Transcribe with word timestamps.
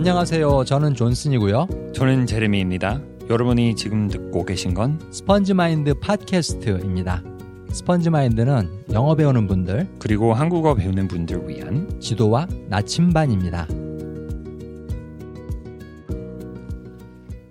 안녕하세요. 0.00 0.64
저는 0.64 0.94
존슨이고요. 0.94 1.92
저는 1.94 2.24
제레미입니다. 2.24 3.02
여러분이 3.28 3.76
지금 3.76 4.08
듣고 4.08 4.46
계신 4.46 4.72
건 4.72 4.98
스펀지 5.12 5.52
마인드 5.52 5.92
팟캐스트입니다. 5.92 7.22
스펀지 7.70 8.08
마인드는 8.08 8.86
영어 8.92 9.14
배우는 9.14 9.46
분들 9.46 9.96
그리고 9.98 10.32
한국어 10.32 10.74
배우는 10.74 11.06
분들 11.06 11.46
위한 11.46 12.00
지도와 12.00 12.46
나침반입니다. 12.70 13.68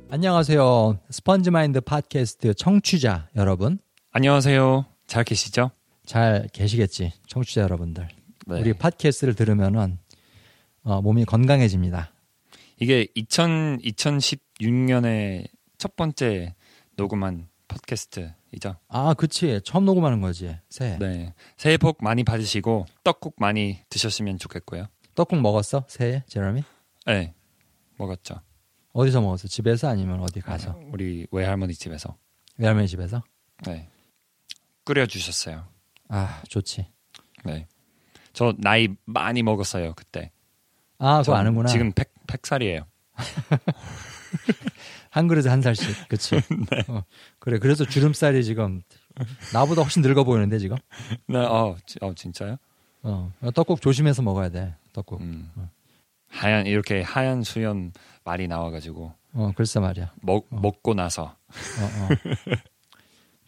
안녕하세요. 0.09 0.97
스펀지 1.11 1.51
마인드 1.51 1.79
팟캐스트 1.81 2.55
청취자 2.55 3.27
여러분. 3.35 3.77
안녕하세요. 4.11 4.87
잘 5.05 5.23
계시죠? 5.23 5.69
잘 6.03 6.47
계시겠지, 6.51 7.13
청취자 7.27 7.61
여러분들. 7.61 8.07
네. 8.47 8.59
우리 8.59 8.73
팟캐스트를 8.73 9.35
들으면은 9.35 9.99
어, 10.81 10.99
몸이 11.03 11.25
건강해집니다. 11.25 12.11
이게 12.79 13.07
2000, 13.13 13.79
2016년에 13.79 15.47
첫 15.77 15.95
번째 15.95 16.55
녹음한 16.95 17.49
팟캐스트이죠. 17.67 18.77
아, 18.87 19.13
그치. 19.13 19.59
처음 19.63 19.85
녹음하는 19.85 20.21
거지. 20.21 20.57
새해. 20.69 20.97
네. 20.97 21.33
새해 21.57 21.77
복 21.77 22.03
많이 22.03 22.23
받으시고 22.23 22.85
떡국 23.03 23.35
많이 23.37 23.79
드셨으면 23.89 24.39
좋겠고요. 24.39 24.87
떡국 25.15 25.41
먹었어? 25.41 25.85
새해, 25.87 26.23
제러미? 26.27 26.63
네. 27.05 27.33
먹었죠. 27.97 28.41
어디서 28.93 29.21
먹었어? 29.21 29.47
집에서 29.47 29.89
아니면 29.89 30.21
어디 30.21 30.41
가서? 30.41 30.79
우리 30.91 31.27
외할머니 31.31 31.73
집에서. 31.73 32.17
외할머니 32.57 32.87
집에서? 32.87 33.21
네. 33.65 33.87
끓여 34.83 35.05
주셨어요. 35.05 35.67
아, 36.07 36.41
좋지. 36.47 36.87
네. 37.45 37.67
저 38.33 38.53
나이 38.57 38.87
많이 39.05 39.43
먹었어요, 39.43 39.93
그때. 39.93 40.31
아, 40.97 41.19
그거 41.19 41.23
전 41.23 41.35
아는구나. 41.35 41.69
지금 41.69 41.91
100, 41.91 42.11
100살이에요. 42.29 42.85
한 45.09 45.27
그릇에 45.27 45.49
한 45.49 45.61
살씩. 45.61 46.07
그치? 46.07 46.35
네. 46.35 46.83
어, 46.87 47.03
그래. 47.39 47.57
그래서 47.59 47.83
주름살이 47.85 48.43
지금 48.43 48.81
나보다 49.53 49.81
훨씬 49.81 50.01
늙어 50.01 50.23
보이는데, 50.23 50.59
지금? 50.59 50.77
네, 51.27 51.37
어, 51.39 51.75
지- 51.85 51.97
어 52.01 52.13
진짜요? 52.13 52.57
어, 53.01 53.31
떡국 53.55 53.81
조심해서 53.81 54.21
먹어야 54.21 54.49
돼. 54.49 54.75
떡국. 54.93 55.21
음. 55.21 55.51
하얀 56.31 56.67
이렇게 56.67 57.01
하얀 57.01 57.41
수염 57.43 57.91
말이 58.23 58.47
나와가지고 58.47 59.13
어, 59.33 59.51
글쎄 59.55 59.79
말이야. 59.79 60.13
먹 60.21 60.45
먹고 60.49 60.93
나서 60.93 61.23
어, 61.23 61.31
어. 61.31 62.09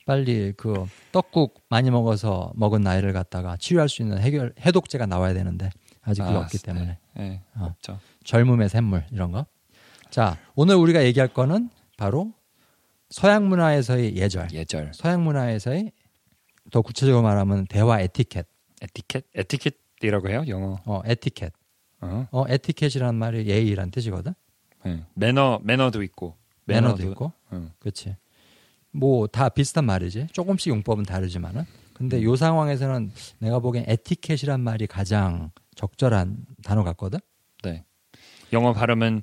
빨리 0.07 0.51
그 0.57 0.87
떡국 1.11 1.61
많이 1.69 1.91
먹어서 1.91 2.51
먹은 2.55 2.81
나이를 2.81 3.13
갖다가 3.13 3.55
치유할 3.57 3.87
수 3.87 4.01
있는 4.01 4.17
해결 4.19 4.53
해독제가 4.59 5.05
나와야 5.05 5.35
되는데 5.35 5.69
아직 6.01 6.23
그게 6.23 6.33
아, 6.33 6.39
없기 6.39 6.57
네. 6.57 6.63
때문에 6.63 6.97
네, 7.17 7.43
어. 7.55 7.65
없죠. 7.65 7.99
젊음의 8.23 8.69
샘물 8.69 9.05
이런 9.11 9.31
거. 9.31 9.45
자, 10.09 10.37
오늘 10.55 10.75
우리가 10.75 11.03
얘기할 11.05 11.33
거는 11.33 11.69
바로 11.97 12.33
서양 13.09 13.47
문화에서의 13.49 14.15
예절. 14.15 14.49
예절, 14.53 14.91
서양 14.93 15.23
문화에서의 15.23 15.91
더 16.71 16.81
구체적으로 16.81 17.23
말하면 17.23 17.67
대화 17.67 17.99
에티켓. 17.99 18.47
에티켓, 18.81 19.25
에티켓이라고 19.35 20.29
해요 20.29 20.43
영어. 20.47 20.79
어, 20.85 21.01
에티켓. 21.05 21.53
어, 22.01 22.27
어, 22.31 22.45
에티켓이라는 22.47 23.15
말이 23.15 23.45
예의란 23.47 23.91
뜻이거든. 23.91 24.33
네. 24.83 25.03
매너 25.13 25.59
매너도 25.63 26.01
있고 26.03 26.35
매너도 26.65 27.03
있고. 27.11 27.31
응. 27.53 27.71
그렇지. 27.79 28.15
뭐 28.91 29.27
다 29.27 29.49
비슷한 29.49 29.85
말이지. 29.85 30.27
조금씩 30.31 30.71
용법은 30.71 31.03
다르지만은. 31.03 31.63
근데 31.93 32.23
요 32.23 32.35
상황에서는 32.35 33.11
내가 33.39 33.59
보기엔 33.59 33.85
에티켓이란 33.87 34.59
말이 34.61 34.87
가장 34.87 35.51
적절한 35.75 36.45
단어 36.63 36.83
같거든. 36.83 37.19
네. 38.51 38.57
영어 38.57 38.73
발음은 38.73 39.21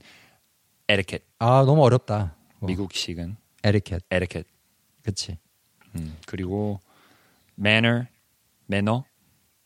에티켓, 0.89 1.23
아, 1.39 1.65
너무 1.67 1.85
어렵다. 1.85 2.35
어, 2.61 2.67
미국식은 2.67 3.37
에티켓. 3.63 4.03
에티켓. 4.11 4.47
그렇지. 5.03 5.39
음. 5.97 6.17
그리고 6.27 6.81
manner, 7.59 8.07
매너, 8.67 9.05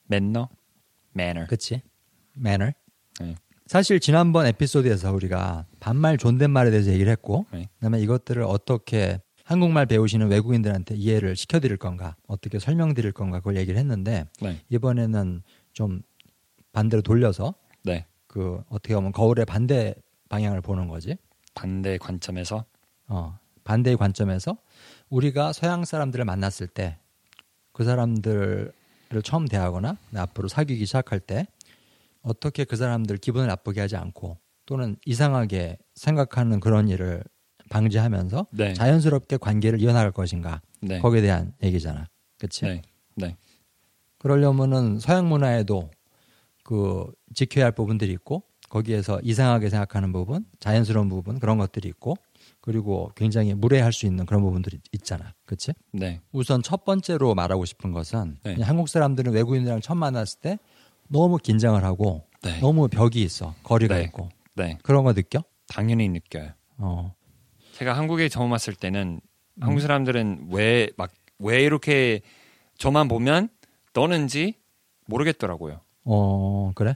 매너, 0.09 0.49
manner. 1.17 1.47
그렇지. 1.47 1.83
manner. 2.37 2.73
네. 3.21 3.37
사실 3.67 4.01
지난번 4.01 4.47
에피소드에서 4.47 5.13
우리가 5.13 5.67
반말 5.81 6.19
존댓말에 6.19 6.71
대해서 6.71 6.91
얘기를 6.91 7.11
했고 7.11 7.47
네. 7.53 7.69
그다음에 7.77 8.01
이것들을 8.01 8.43
어떻게 8.43 9.21
한국말 9.45 9.87
배우시는 9.87 10.29
외국인들한테 10.29 10.95
이해를 10.95 11.37
시켜드릴 11.37 11.77
건가 11.77 12.17
어떻게 12.27 12.59
설명드릴 12.59 13.13
건가 13.13 13.39
그걸 13.39 13.57
얘기를 13.57 13.79
했는데 13.79 14.27
네, 14.41 14.61
이번에는 14.69 15.43
좀 15.73 16.03
반대로 16.73 17.03
돌려서 17.03 17.55
네. 17.83 18.07
그 18.33 18.65
어떻게 18.69 18.95
보면 18.97 19.13
거울의 19.13 19.45
반대 19.45 19.95
방향을 20.29 20.61
보는 20.61 20.89
거지. 20.89 21.17
반대 21.55 21.99
관점에서? 21.99 22.65
어, 23.07 23.39
반대의 23.63 23.97
관점에서 23.97 24.57
우리가 25.09 25.53
서양 25.53 25.85
사람들을 25.85 26.25
만났을 26.25 26.67
때 26.67 26.97
그 27.73 27.85
사람들을 27.85 28.73
처음 29.25 29.47
대하거나 29.47 29.97
앞으로 30.15 30.49
사귀기 30.49 30.85
시작할 30.87 31.21
때 31.21 31.47
어떻게 32.23 32.65
그 32.65 32.77
사람들 32.77 33.17
기분을 33.17 33.49
나쁘게 33.49 33.81
하지 33.81 33.97
않고 33.97 34.39
또는 34.67 34.97
이상하게 35.05 35.79
생각하는 35.95 36.61
그런 36.61 36.89
일을 36.89 37.25
방지하면서 37.69 38.47
네, 38.51 38.75
자연스럽게 38.75 39.39
관계를 39.39 39.81
이어나갈 39.81 40.13
것인가? 40.13 40.61
네, 40.81 41.01
거기에 41.01 41.23
대한 41.23 41.55
얘기잖아. 41.63 42.07
그치? 42.39 42.65
네, 42.65 42.83
네, 43.17 43.37
그러려면은 44.19 44.99
서양 45.01 45.29
문화에도 45.29 45.91
그 46.63 47.11
지켜야 47.35 47.67
할 47.67 47.73
부분들이 47.73 48.13
있고 48.13 48.43
거기에서 48.69 49.21
이상하게 49.23 49.69
생각하는 49.69 50.13
부분, 50.13 50.47
자연스러운 50.59 51.09
부분 51.09 51.39
그런 51.39 51.59
것들이 51.59 51.89
있고 51.89 52.17
그리고 52.61 53.11
굉장히 53.17 53.55
무례할 53.55 53.93
수 53.93 54.07
있는 54.07 54.25
그런 54.25 54.43
부분들이 54.43 54.81
있잖아. 54.93 55.35
그치? 55.45 55.73
네, 55.93 56.21
우선 56.33 56.63
첫 56.63 56.85
번째로 56.85 57.35
말하고 57.35 57.65
싶은 57.65 57.93
것은 57.93 58.39
네. 58.45 58.57
한국 58.63 58.89
사람들은 58.89 59.33
외국인들이랑 59.33 59.81
처음 59.81 59.99
만났을 59.99 60.41
때 60.41 60.59
너무 61.09 61.37
긴장을 61.37 61.83
하고 61.85 62.25
네, 62.43 62.61
너무 62.61 62.89
벽이 62.89 63.21
있어. 63.23 63.55
거리가 63.63 63.97
네. 63.97 64.05
있고. 64.05 64.29
네. 64.55 64.79
그런 64.83 65.05
거 65.05 65.13
느껴? 65.13 65.45
당연히 65.69 66.09
느껴요. 66.09 66.51
어. 66.79 67.15
제가 67.73 67.97
한국에 67.97 68.29
처음 68.29 68.53
왔을 68.53 68.75
때는 68.75 69.21
음. 69.55 69.63
한국 69.63 69.81
사람들은 69.81 70.49
왜 70.51 70.89
막왜 70.97 71.63
이렇게 71.63 72.23
저만 72.79 73.09
보면 73.09 73.49
떠는지 73.93 74.55
모르겠더라고요. 75.07 75.81
어, 76.05 76.73
그래? 76.75 76.95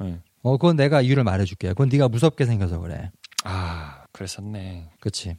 네. 0.00 0.18
어, 0.42 0.56
그건 0.56 0.76
내가 0.76 1.00
이유를 1.02 1.24
말해 1.24 1.44
줄게. 1.44 1.68
그건 1.68 1.88
네가 1.88 2.08
무섭게 2.08 2.46
생겨서 2.46 2.78
그래. 2.80 3.10
아 3.44 4.04
그랬었네. 4.12 4.90
그치 5.00 5.36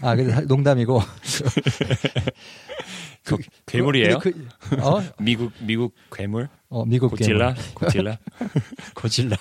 아, 0.00 0.16
근데 0.16 0.32
사- 0.32 0.40
농담이고. 0.42 1.00
그 3.24 3.36
괴물이에요? 3.66 4.18
근데 4.18 4.38
그, 4.58 4.76
어? 4.82 5.02
미국 5.20 5.52
미국 5.60 5.94
괴물? 6.12 6.48
어, 6.68 6.84
미국 6.84 7.10
고질라? 7.10 7.54
괴물. 7.54 7.74
고질라? 7.74 8.18
고질라. 8.94 9.36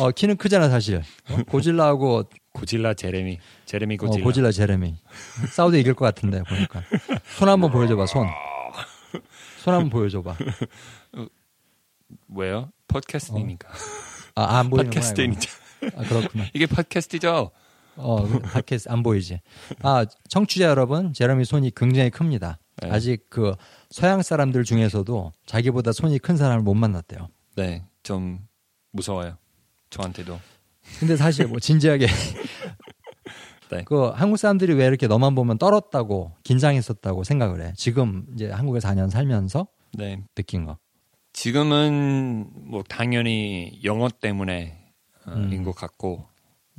어, 0.00 0.10
키는 0.10 0.36
크잖아, 0.36 0.68
사실. 0.68 1.02
어? 1.30 1.36
고질라하고 1.48 2.24
고질라 2.52 2.94
제레미. 2.94 3.38
제레미 3.64 3.94
어, 3.94 3.98
고질라. 4.06 4.24
고질라 4.24 4.52
제레미. 4.52 4.96
싸우도 5.50 5.76
이길 5.76 5.94
것 5.94 6.04
같은데, 6.04 6.42
보니까. 6.42 6.82
손 7.36 7.48
한번 7.48 7.70
보여줘봐, 7.70 8.06
손. 8.06 8.26
손 9.58 9.74
한번 9.74 9.90
보여줘봐. 9.90 10.36
왜요? 12.34 12.70
팟캐스트니까. 12.88 13.68
아, 14.34 14.58
안. 14.58 14.66
이거. 14.66 14.76
팟캐스트니까. 14.76 15.42
아, 15.96 16.02
그렇구나. 16.04 16.44
이게 16.54 16.66
팟캐스트죠? 16.66 17.50
어, 17.96 18.24
팟캐스트 18.26 18.90
안 18.90 19.02
보이지. 19.02 19.40
아, 19.82 20.04
청취자 20.28 20.66
여러분, 20.66 21.12
제레미 21.12 21.44
손이 21.44 21.72
굉장히 21.74 22.10
큽니다. 22.10 22.58
네. 22.82 22.90
아직 22.90 23.26
그 23.28 23.54
서양 23.90 24.22
사람들 24.22 24.64
중에서도 24.64 25.32
자기보다 25.46 25.92
손이 25.92 26.18
큰 26.20 26.36
사람을 26.36 26.62
못 26.62 26.74
만났대요. 26.74 27.28
네, 27.56 27.84
좀 28.02 28.46
무서워요. 28.92 29.36
저한테도. 29.90 30.38
근데 31.00 31.16
사실 31.16 31.46
뭐 31.46 31.58
진지하게 31.58 32.06
네. 33.70 33.82
그 33.84 34.08
한국 34.08 34.38
사람들이 34.38 34.74
왜 34.74 34.86
이렇게 34.86 35.06
너만 35.06 35.34
보면 35.34 35.58
떨었다고 35.58 36.36
긴장했었다고 36.44 37.24
생각을 37.24 37.62
해. 37.62 37.72
지금 37.76 38.26
이제 38.34 38.50
한국에 38.50 38.78
4년 38.78 39.10
살면서 39.10 39.66
네. 39.94 40.22
느낀 40.34 40.64
거. 40.64 40.78
지금은 41.38 42.50
뭐 42.52 42.82
당연히 42.82 43.78
영어 43.84 44.08
때문에 44.08 44.76
어, 45.24 45.34
음. 45.34 45.52
인것 45.52 45.72
같고, 45.76 46.26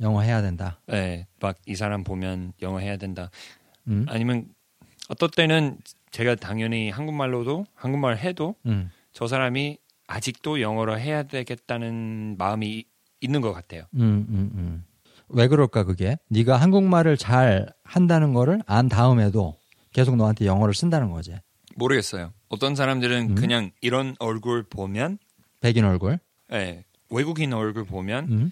영어 0.02 0.20
해야 0.20 0.42
된다. 0.42 0.78
네, 0.86 1.26
막 1.40 1.56
이 1.66 1.74
사람 1.74 2.04
보면 2.04 2.52
영어 2.60 2.78
해야 2.78 2.98
된다. 2.98 3.30
음. 3.88 4.04
아니면 4.06 4.48
어떨 5.08 5.30
때는 5.30 5.78
제가 6.10 6.34
당연히 6.34 6.90
한국말로도 6.90 7.64
한국말 7.74 8.18
해도 8.18 8.54
음. 8.66 8.90
저 9.14 9.26
사람이 9.26 9.78
아직도 10.06 10.60
영어로 10.60 10.98
해야 10.98 11.22
되겠다는 11.22 12.36
마음이 12.36 12.84
있는 13.22 13.40
것 13.40 13.54
같아요. 13.54 13.84
음, 13.94 14.26
음, 14.28 14.50
음. 14.56 14.84
왜 15.30 15.48
그럴까 15.48 15.84
그게? 15.84 16.18
네가 16.28 16.58
한국말을 16.58 17.16
잘 17.16 17.72
한다는 17.82 18.34
거를 18.34 18.60
안 18.66 18.90
다음에도 18.90 19.56
계속 19.94 20.16
너한테 20.16 20.44
영어를 20.44 20.74
쓴다는 20.74 21.10
거지. 21.10 21.34
모르겠어요. 21.80 22.32
어떤 22.48 22.74
사람들은 22.74 23.30
음? 23.30 23.34
그냥 23.34 23.70
이런 23.80 24.14
얼굴 24.18 24.62
보면, 24.62 25.18
백인 25.60 25.84
얼굴. 25.84 26.18
예, 26.52 26.84
외국인 27.10 27.52
얼굴 27.52 27.84
보면 27.84 28.28
음. 28.30 28.50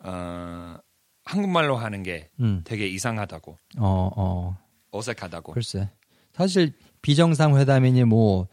어, 0.00 0.76
한국말로 1.24 1.76
하는 1.76 2.02
게 2.02 2.30
음. 2.40 2.62
되게 2.64 2.86
이상하다고 2.86 3.58
어, 3.78 4.10
어. 4.16 4.58
어색하다고. 4.90 5.52
글쎄. 5.52 5.90
사실 6.32 6.72
비정상 7.02 7.56
회담이니 7.56 8.04
뭐 8.04 8.48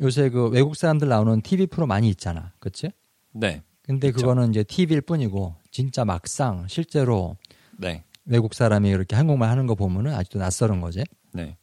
요새 0.00 0.30
그 0.30 0.48
외국 0.48 0.76
사람들 0.76 1.08
나오는 1.08 1.40
TV 1.42 1.66
프로 1.66 1.86
많이 1.86 2.08
있잖아. 2.08 2.52
그치 2.58 2.90
네, 3.32 3.62
근데 3.82 4.08
있죠. 4.08 4.18
그거는 4.18 4.50
이제 4.50 4.62
TV일 4.62 5.02
뿐이고 5.02 5.56
진짜 5.70 6.04
막상 6.04 6.66
실제로 6.68 7.36
네, 7.76 8.04
외국 8.24 8.54
사람이 8.54 8.88
이렇게 8.88 9.16
한국말 9.16 9.50
하는 9.50 9.66
거 9.66 9.74
보면은 9.74 10.14
아직도 10.14 10.38
낯설은 10.38 10.80
거지. 10.80 11.04
네. 11.32 11.56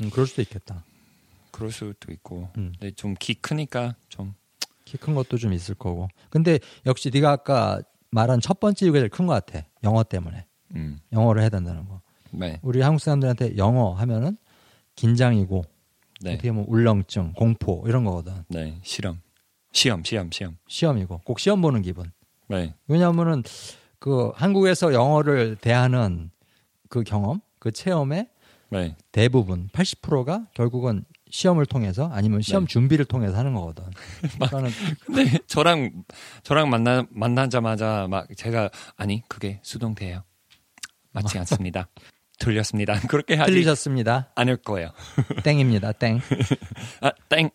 음, 0.00 0.10
그럴 0.10 0.26
수도 0.26 0.42
있겠다. 0.42 0.84
그럴 1.58 1.70
수도 1.72 2.12
있고. 2.12 2.48
음. 2.56 2.72
근데 2.78 2.90
좀 2.92 3.14
키 3.18 3.34
크니까 3.34 3.94
좀 4.08 4.34
키 4.84 4.96
큰 4.96 5.14
것도 5.14 5.36
좀 5.36 5.52
있을 5.52 5.74
거고. 5.74 6.08
근데 6.30 6.58
역시 6.86 7.10
네가 7.12 7.30
아까 7.30 7.80
말한 8.10 8.40
첫 8.40 8.58
번째 8.58 8.86
이유가 8.86 8.98
제일 9.00 9.10
큰 9.10 9.26
것 9.26 9.34
같아. 9.34 9.66
영어 9.84 10.02
때문에. 10.02 10.46
음, 10.76 10.98
영어를 11.12 11.42
해야 11.42 11.48
된다는 11.50 11.86
거. 11.86 12.00
네, 12.30 12.58
우리 12.62 12.80
한국 12.80 13.00
사람들한테 13.00 13.56
영어 13.58 13.92
하면은 13.94 14.36
긴장이고 14.96 15.64
네, 16.22 16.34
어떻게 16.34 16.50
보면 16.50 16.66
울렁증, 16.68 17.32
공포 17.34 17.84
이런 17.86 18.04
거거든. 18.04 18.44
네. 18.48 18.78
실험, 18.82 19.20
시험, 19.72 20.02
시험, 20.04 20.30
시험. 20.30 20.56
시험이고 20.68 21.20
꼭 21.24 21.38
시험 21.38 21.60
보는 21.60 21.82
기분. 21.82 22.10
네, 22.48 22.74
왜냐하면은 22.86 23.42
그 23.98 24.30
한국에서 24.34 24.92
영어를 24.94 25.56
대하는 25.56 26.30
그 26.88 27.02
경험, 27.02 27.40
그 27.58 27.72
체험의 27.72 28.28
네, 28.70 28.96
대부분 29.12 29.68
80%가 29.68 30.46
결국은 30.54 31.04
시험을 31.30 31.66
통해서 31.66 32.10
아니면 32.12 32.42
시험 32.42 32.64
네. 32.64 32.72
준비를 32.72 33.04
통해서 33.04 33.36
하는 33.36 33.54
거거든. 33.54 33.84
그러니까는 34.38 34.70
근데 35.04 35.38
저랑 35.46 36.04
저랑 36.42 36.70
만나 36.70 37.04
만나자마자 37.10 38.06
막 38.08 38.28
제가 38.36 38.70
아니 38.96 39.22
그게 39.28 39.60
수동태예요. 39.62 40.22
맞지 41.12 41.38
않습니다. 41.38 41.88
틀렸습니다. 42.38 43.00
그렇게 43.08 43.34
하지 43.34 43.52
틀리셨습니다. 43.52 44.30
않을 44.34 44.56
거예요. 44.58 44.90
땡입니다. 45.42 45.92
땡. 45.92 46.20
아, 47.02 47.10
땡, 47.28 47.50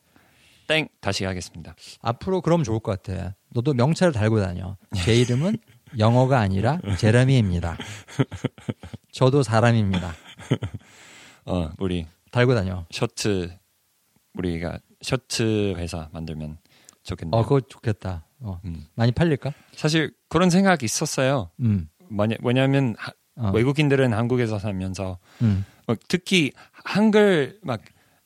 땡 0.68 0.90
다시 1.00 1.26
하겠습니다. 1.26 1.76
앞으로 2.02 2.42
그럼 2.42 2.64
좋을 2.64 2.80
것 2.80 3.02
같아. 3.02 3.36
너도 3.52 3.74
명찰을 3.74 4.14
달고 4.14 4.42
다녀. 4.42 4.78
제 4.96 5.16
이름은 5.16 5.58
영어가 5.98 6.40
아니라 6.40 6.80
제레미입니다. 6.98 7.78
저도 9.12 9.44
사람입니다. 9.44 10.14
어, 11.46 11.69
우리 11.78 12.06
달고 12.31 12.56
다녀. 12.56 12.86
셔츠 12.92 13.56
우리가 14.38 14.80
셔츠 15.01 15.74
회사 15.77 16.09
만들면 16.12 16.57
좋겠네요. 17.03 17.39
어, 17.39 17.44
그거 17.44 17.62
좋겠다. 17.62 18.25
어, 18.39 18.59
음. 18.65 18.85
많이 18.95 19.12
팔릴까? 19.12 19.53
사실 19.75 20.13
그런 20.30 20.50
생각이 20.50 20.85
있었어요. 20.85 21.50
음. 21.59 21.89
뭐냐, 22.09 22.35
왜냐하면 22.44 22.95
하- 22.97 23.12
어. 23.35 23.51
외국인들은 23.53 24.13
한국에서 24.13 24.59
살면서 24.59 25.18
음. 25.41 25.65
막 25.88 25.97
특히 26.07 26.51
한글 26.71 27.59
막 27.63 27.81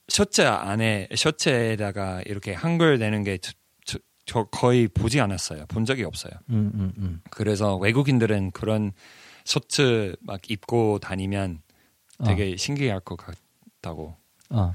셔츠 0.09 0.41
안에 0.41 1.07
셔츠에다가 1.15 2.21
이렇게 2.25 2.53
한글 2.53 2.99
내는 2.99 3.23
게 3.23 3.37
저, 3.39 3.51
저- 3.85 3.99
저 4.25 4.43
거의 4.45 4.87
보지 4.87 5.19
않았어요. 5.19 5.65
본 5.67 5.85
적이 5.85 6.03
없어요. 6.03 6.33
음, 6.49 6.71
음, 6.75 6.93
음. 6.97 7.21
그래서 7.29 7.75
외국인들은 7.77 8.51
그런 8.51 8.91
셔츠 9.45 10.15
막 10.21 10.49
입고 10.51 10.99
다니면 10.99 11.61
되게 12.25 12.57
신기할 12.57 12.99
것 13.01 13.15
같다고. 13.17 14.15
어, 14.49 14.73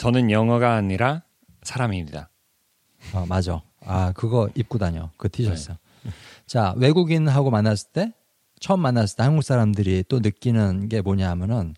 저는 0.00 0.30
영어가 0.30 0.76
아니라 0.76 1.24
사람입니다. 1.62 2.30
어, 3.12 3.26
맞아. 3.28 3.60
아, 3.84 4.12
그거 4.12 4.48
입고 4.54 4.78
다녀. 4.78 5.10
그 5.18 5.28
티셔츠. 5.28 5.72
자, 6.46 6.72
외국인하고 6.78 7.50
만났을 7.50 7.90
때, 7.92 8.14
처음 8.60 8.80
만났을 8.80 9.18
때 9.18 9.24
한국 9.24 9.42
사람들이 9.42 10.04
또 10.08 10.20
느끼는 10.20 10.88
게 10.88 11.02
뭐냐 11.02 11.28
하면은 11.28 11.74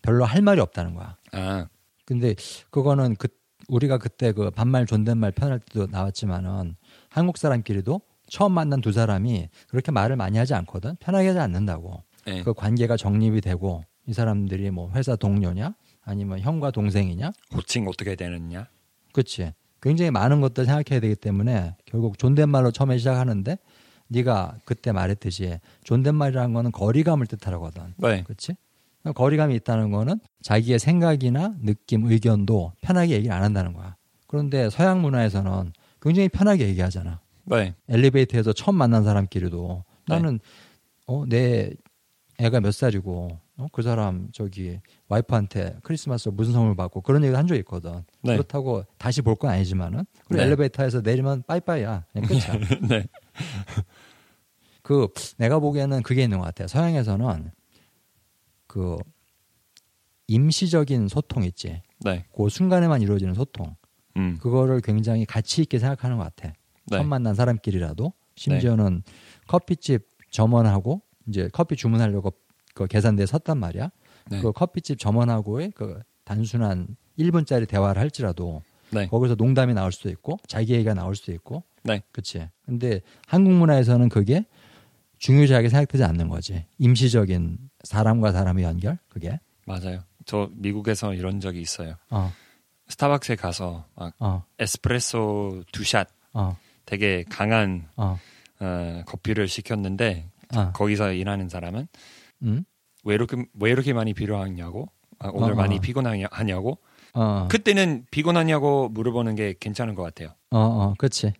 별로 0.00 0.24
할 0.24 0.40
말이 0.40 0.62
없다는 0.62 0.94
거야. 0.94 1.18
아, 1.32 1.66
근데 2.06 2.34
그거는 2.70 3.16
그 3.16 3.28
우리가 3.68 3.98
그때 3.98 4.32
그 4.32 4.50
반말 4.50 4.86
존댓말 4.86 5.30
편할 5.32 5.58
때도 5.58 5.88
나왔지만은 5.90 6.74
한국 7.10 7.36
사람끼리도 7.36 8.00
처음 8.30 8.52
만난 8.52 8.80
두 8.80 8.92
사람이 8.92 9.50
그렇게 9.68 9.92
말을 9.92 10.16
많이 10.16 10.38
하지 10.38 10.54
않거든. 10.54 10.96
편하게 11.00 11.28
하지 11.28 11.40
않는다고. 11.40 12.02
네. 12.24 12.42
그 12.44 12.54
관계가 12.54 12.96
정립이 12.96 13.42
되고 13.42 13.84
이 14.06 14.14
사람들이 14.14 14.70
뭐 14.70 14.90
회사 14.94 15.16
동료냐 15.16 15.74
아니면 16.08 16.40
형과 16.40 16.70
동생이냐? 16.70 17.32
호칭 17.54 17.86
어떻게 17.86 18.16
되느냐? 18.16 18.66
그치. 19.12 19.52
굉장히 19.82 20.10
많은 20.10 20.40
것들 20.40 20.64
생각해야 20.64 21.00
되기 21.00 21.14
때문에 21.14 21.76
결국 21.84 22.18
존댓말로 22.18 22.70
처음에 22.70 22.96
시작하는데 22.96 23.58
네가 24.08 24.56
그때 24.64 24.90
말했듯이 24.90 25.60
존댓말이라는 25.84 26.54
거는 26.54 26.72
거리감을 26.72 27.26
뜻하거든 27.26 27.94
네, 27.98 28.24
그치? 28.26 28.56
거리감이 29.14 29.54
있다는 29.56 29.90
거는 29.90 30.18
자기의 30.42 30.78
생각이나 30.78 31.54
느낌 31.62 32.06
의견도 32.06 32.72
편하게 32.80 33.14
얘기를 33.16 33.34
안 33.34 33.42
한다는 33.42 33.74
거야. 33.74 33.94
그런데 34.26 34.70
서양 34.70 35.02
문화에서는 35.02 35.72
굉장히 36.00 36.28
편하게 36.28 36.68
얘기하잖아. 36.68 37.20
네, 37.44 37.74
엘리베이터에서 37.88 38.52
처음 38.52 38.76
만난 38.76 39.04
사람끼리도. 39.04 39.84
네. 40.08 40.14
나는 40.14 40.40
어, 41.06 41.24
내 41.26 41.70
애가 42.38 42.60
몇 42.60 42.72
살이고 42.72 43.38
어? 43.58 43.66
그 43.72 43.82
사람 43.82 44.28
저기 44.32 44.80
와이프한테 45.08 45.78
크리스마스 45.82 46.28
무슨 46.30 46.52
선물 46.52 46.76
받고 46.76 47.00
그런 47.02 47.22
얘기 47.24 47.34
한적 47.34 47.56
있거든. 47.58 48.04
네. 48.22 48.32
그렇다고 48.34 48.84
다시 48.98 49.20
볼 49.22 49.34
건 49.36 49.50
아니지만은 49.50 50.04
그리고 50.26 50.36
네. 50.42 50.46
엘리베이터에서 50.46 51.00
내리면 51.00 51.42
빠이빠이야. 51.46 52.04
그냥 52.12 52.28
끝이야. 52.28 52.58
네, 52.88 53.04
그 54.82 55.08
내가 55.36 55.58
보기에는 55.58 56.02
그게 56.02 56.22
있는 56.22 56.38
것 56.38 56.44
같아요. 56.44 56.68
서양에서는 56.68 57.50
그 58.66 58.96
임시적인 60.28 61.08
소통 61.08 61.44
있지. 61.44 61.82
네, 62.00 62.24
그 62.36 62.48
순간에만 62.48 63.02
이루어지는 63.02 63.34
소통. 63.34 63.76
음, 64.16 64.38
그거를 64.40 64.80
굉장히 64.80 65.24
가치 65.24 65.62
있게 65.62 65.78
생각하는 65.78 66.16
것 66.16 66.24
같아. 66.24 66.48
네, 66.86 66.96
처음 66.96 67.08
만난 67.08 67.34
사람끼리라도 67.34 68.12
심지어는 68.36 69.02
커피집 69.46 70.06
점원하고 70.30 71.02
이제 71.28 71.48
커피 71.52 71.76
주문하려고 71.76 72.32
그 72.78 72.86
계산대에 72.86 73.26
섰단 73.26 73.58
말이야. 73.58 73.90
네, 74.30 74.40
그 74.40 74.52
커피집 74.52 75.00
점원하고의 75.00 75.72
그 75.74 76.00
단순한 76.24 76.96
1분짜리 77.18 77.66
대화를 77.66 78.00
할지라도 78.00 78.62
네, 78.90 79.08
거기서 79.08 79.34
농담이 79.34 79.74
나올 79.74 79.90
수도 79.90 80.08
있고 80.10 80.38
자기 80.46 80.74
얘기가 80.74 80.94
나올 80.94 81.16
수도 81.16 81.32
있고. 81.32 81.64
네, 81.82 82.02
그치? 82.12 82.48
근데 82.64 83.00
한국 83.26 83.52
문화에서는 83.52 84.08
그게 84.08 84.44
중요하게 85.18 85.68
생각되지 85.70 86.04
않는 86.04 86.28
거지. 86.28 86.66
임시적인 86.78 87.58
사람과 87.82 88.30
사람의 88.30 88.62
연결? 88.62 88.98
그게? 89.08 89.40
맞아요. 89.66 90.04
저 90.24 90.48
미국에서 90.52 91.14
이런 91.14 91.40
적이 91.40 91.60
있어요. 91.60 91.94
어. 92.10 92.32
스타벅스에 92.86 93.34
가서 93.34 93.86
막 93.96 94.14
어, 94.20 94.44
에스프레소 94.60 95.64
두샷 95.72 96.08
어, 96.32 96.56
되게 96.86 97.24
강한 97.28 97.88
어, 97.96 98.18
어, 98.60 99.02
커피를 99.04 99.48
시켰는데 99.48 100.30
어. 100.54 100.72
거기서 100.72 101.12
일하는 101.12 101.48
사람은 101.48 101.88
음? 102.42 102.64
왜 103.04 103.14
이렇게 103.14 103.36
왜 103.54 103.70
이렇게 103.70 103.92
많이 103.92 104.14
필요하냐고 104.14 104.88
아, 105.18 105.30
오늘 105.32 105.52
어, 105.52 105.54
많이 105.56 105.76
어. 105.76 105.80
피곤하냐고 105.80 106.78
어, 107.14 107.48
그때는 107.50 108.06
피곤하냐고 108.10 108.88
물어보는 108.88 109.34
게 109.34 109.54
괜찮은 109.58 109.94
것 109.94 110.02
같아요. 110.02 110.34
어, 110.50 110.58
어, 110.58 110.94
그치 110.98 111.32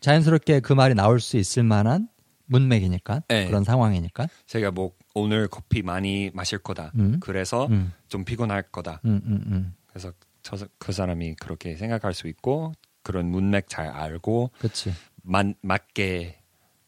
자연스럽게 0.00 0.60
그 0.60 0.72
말이 0.72 0.94
나올 0.94 1.20
수 1.20 1.36
있을 1.36 1.62
만한 1.62 2.08
문맥이니까 2.46 3.22
네. 3.28 3.46
그런 3.46 3.64
상황이니까 3.64 4.26
제가 4.46 4.70
뭐 4.72 4.92
오늘 5.14 5.48
커피 5.48 5.82
많이 5.82 6.30
마실 6.34 6.58
거다. 6.58 6.92
음. 6.96 7.18
그래서 7.20 7.66
음, 7.66 7.92
좀 8.08 8.24
피곤할 8.24 8.62
거다. 8.62 9.00
음, 9.04 9.20
음, 9.24 9.44
음. 9.46 9.74
그래서 9.86 10.12
저, 10.42 10.56
그 10.78 10.92
사람이 10.92 11.36
그렇게 11.36 11.76
생각할 11.76 12.14
수 12.14 12.28
있고 12.28 12.72
그런 13.02 13.26
문맥 13.26 13.68
잘 13.68 13.88
알고 13.88 14.50
그치 14.58 14.92
맞, 15.22 15.46
맞게 15.62 16.42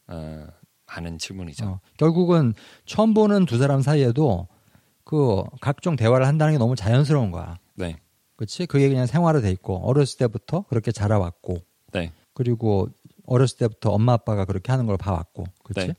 어, 0.08 0.46
하는 0.94 1.18
질문이죠. 1.18 1.64
어, 1.64 1.80
결국은 1.96 2.54
처음 2.84 3.14
보는 3.14 3.46
두 3.46 3.58
사람 3.58 3.80
사이에도 3.80 4.48
그 5.04 5.42
각종 5.60 5.96
대화를 5.96 6.26
한다는 6.26 6.54
게 6.54 6.58
너무 6.58 6.76
자연스러운 6.76 7.30
거야. 7.30 7.58
네, 7.74 7.96
그렇지? 8.36 8.66
그게 8.66 8.88
그냥 8.88 9.06
생활화돼 9.06 9.50
있고 9.52 9.78
어렸을 9.86 10.18
때부터 10.18 10.62
그렇게 10.68 10.92
자라왔고 10.92 11.58
네, 11.92 12.12
그리고 12.34 12.88
어렸을 13.26 13.58
때부터 13.58 13.90
엄마 13.90 14.12
아빠가 14.12 14.44
그렇게 14.44 14.70
하는 14.70 14.86
걸 14.86 14.96
봐왔고 14.96 15.44
그렇지? 15.64 15.88
네. 15.88 15.94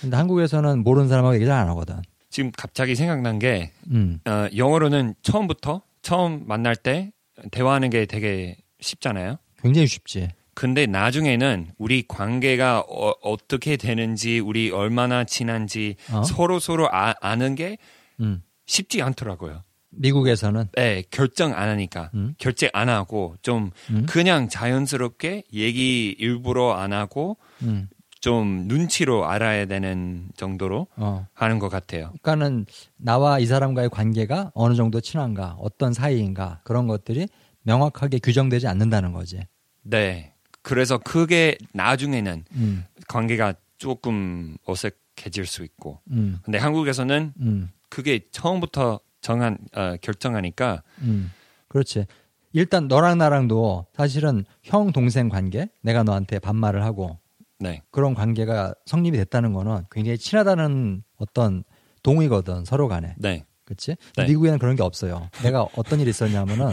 근데 0.00 0.16
한국에서는 0.16 0.84
모르는 0.84 1.08
사람하고 1.08 1.34
얘기 1.34 1.46
잘안 1.46 1.68
하거든. 1.70 1.96
지금 2.30 2.52
갑자기 2.56 2.94
생각난 2.94 3.38
게 3.38 3.72
음, 3.90 4.20
어, 4.26 4.48
영어로는 4.54 5.14
처음부터 5.22 5.82
처음 6.02 6.46
만날 6.46 6.76
때 6.76 7.12
대화하는 7.50 7.90
게 7.90 8.06
되게 8.06 8.56
쉽잖아요. 8.80 9.36
굉장히 9.60 9.86
쉽지. 9.86 10.28
근데 10.58 10.86
나중에는 10.86 11.70
우리 11.78 12.02
관계가 12.08 12.80
어, 12.80 13.36
떻게 13.46 13.76
되는지 13.76 14.40
우리 14.40 14.72
얼마나 14.72 15.22
친한지 15.22 15.94
어? 16.12 16.24
서로 16.24 16.58
서로 16.58 16.88
아, 16.92 17.14
아는 17.20 17.54
게 17.54 17.78
음, 18.18 18.42
쉽지 18.66 19.00
않더라고요. 19.00 19.62
미국에서는 19.90 20.66
네, 20.74 21.04
결정 21.12 21.54
안 21.54 21.68
하니까 21.68 22.10
음. 22.14 22.34
결제 22.38 22.70
안 22.72 22.88
하고 22.88 23.36
좀 23.40 23.70
음, 23.90 24.04
그냥 24.08 24.48
자연스럽게 24.48 25.44
얘기 25.52 26.16
일부러 26.18 26.72
안 26.72 26.92
하고 26.92 27.36
음, 27.62 27.88
좀 28.20 28.64
눈치로 28.66 29.26
알아야 29.28 29.66
되는 29.66 30.28
정도로 30.36 30.88
어. 30.96 31.28
하는 31.34 31.60
것 31.60 31.68
같아요. 31.68 32.12
그러니까는 32.20 32.66
나와 32.96 33.38
이 33.38 33.46
사람과의 33.46 33.90
관계가 33.90 34.50
어느 34.54 34.74
정도 34.74 35.00
친한가, 35.00 35.54
어떤 35.60 35.92
사이인가 35.92 36.62
그런 36.64 36.88
것들이 36.88 37.28
명확하게 37.62 38.18
규정되지 38.18 38.66
않는다는 38.66 39.12
거지. 39.12 39.38
네. 39.82 40.27
그래서 40.62 40.98
그게 40.98 41.56
나중에는 41.72 42.44
음, 42.52 42.84
관계가 43.06 43.54
조금 43.78 44.56
어색해질 44.64 45.46
수 45.46 45.64
있고. 45.64 46.00
음, 46.10 46.38
근데 46.42 46.58
한국에서는 46.58 47.32
음, 47.40 47.70
그게 47.88 48.20
처음부터 48.30 49.00
정한 49.20 49.58
어, 49.74 49.96
결정하니까 50.00 50.82
음. 51.00 51.32
그렇지. 51.68 52.06
일단 52.52 52.88
너랑 52.88 53.18
나랑도 53.18 53.86
사실은 53.94 54.44
형 54.62 54.92
동생 54.92 55.28
관계, 55.28 55.68
내가 55.82 56.02
너한테 56.02 56.38
반말을 56.38 56.82
하고 56.82 57.18
네. 57.58 57.82
그런 57.90 58.14
관계가 58.14 58.74
성립이 58.86 59.16
됐다는 59.18 59.52
거는 59.52 59.84
굉장히 59.90 60.18
친하다는 60.18 61.02
어떤 61.16 61.64
동의거든 62.02 62.64
서로 62.64 62.88
간에. 62.88 63.14
네. 63.18 63.44
그렇지? 63.64 63.96
네. 64.16 64.24
미국에는 64.26 64.58
그런 64.58 64.76
게 64.76 64.82
없어요. 64.82 65.28
내가 65.42 65.66
어떤 65.76 66.00
일이 66.00 66.10
있었냐면은 66.10 66.68
어, 66.68 66.72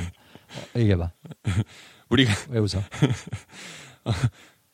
얘기해봐. 0.77 1.11
우리가 2.09 2.33
왜 2.49 2.59
웃어? 2.59 2.81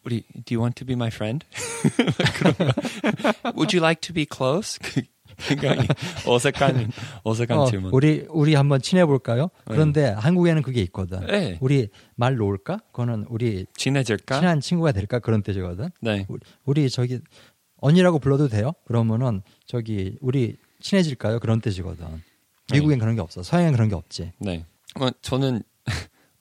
우리 0.04 0.24
Do 0.46 0.56
you 0.56 0.62
want 0.62 0.76
to 0.76 0.86
be 0.86 0.94
my 0.96 1.08
friend? 1.10 1.46
Would 3.56 3.74
you 3.76 3.82
like 3.82 4.02
to 4.02 4.14
be 4.14 4.26
close? 4.32 4.80
그- 4.82 5.04
굉장히 5.48 5.88
어색한 6.28 6.92
어색한 7.24 7.58
어, 7.58 7.66
질문. 7.66 7.92
우리 7.94 8.26
우리 8.30 8.54
한번 8.54 8.80
친해 8.82 9.06
볼까요? 9.06 9.50
그런데 9.66 10.10
한국에는 10.10 10.62
그게 10.62 10.82
있거든. 10.84 11.26
네. 11.26 11.58
우리 11.62 11.90
말 12.16 12.36
놓을까? 12.36 12.80
그거는 12.92 13.26
우리 13.30 13.66
친해질까? 13.76 14.40
친한 14.40 14.60
친구가 14.60 14.92
될까 14.92 15.18
그런 15.20 15.42
뜻이거든. 15.42 15.90
네. 16.02 16.26
우리, 16.30 16.40
우리 16.66 16.90
저기 16.92 17.20
언니라고 17.78 18.20
불러도 18.20 18.50
돼요? 18.50 18.74
그러면은 18.86 19.42
저기 19.66 20.16
우리 20.22 20.58
친해질까요? 20.80 21.40
그런 21.40 21.60
뜻이거든. 21.62 22.06
미국엔 22.72 23.00
그런 23.00 23.16
게 23.16 23.22
없어. 23.22 23.42
서양엔 23.42 23.72
그런 23.74 23.90
게 23.90 23.96
없지. 23.96 24.34
네. 24.38 24.66
어, 25.00 25.10
저는 25.22 25.64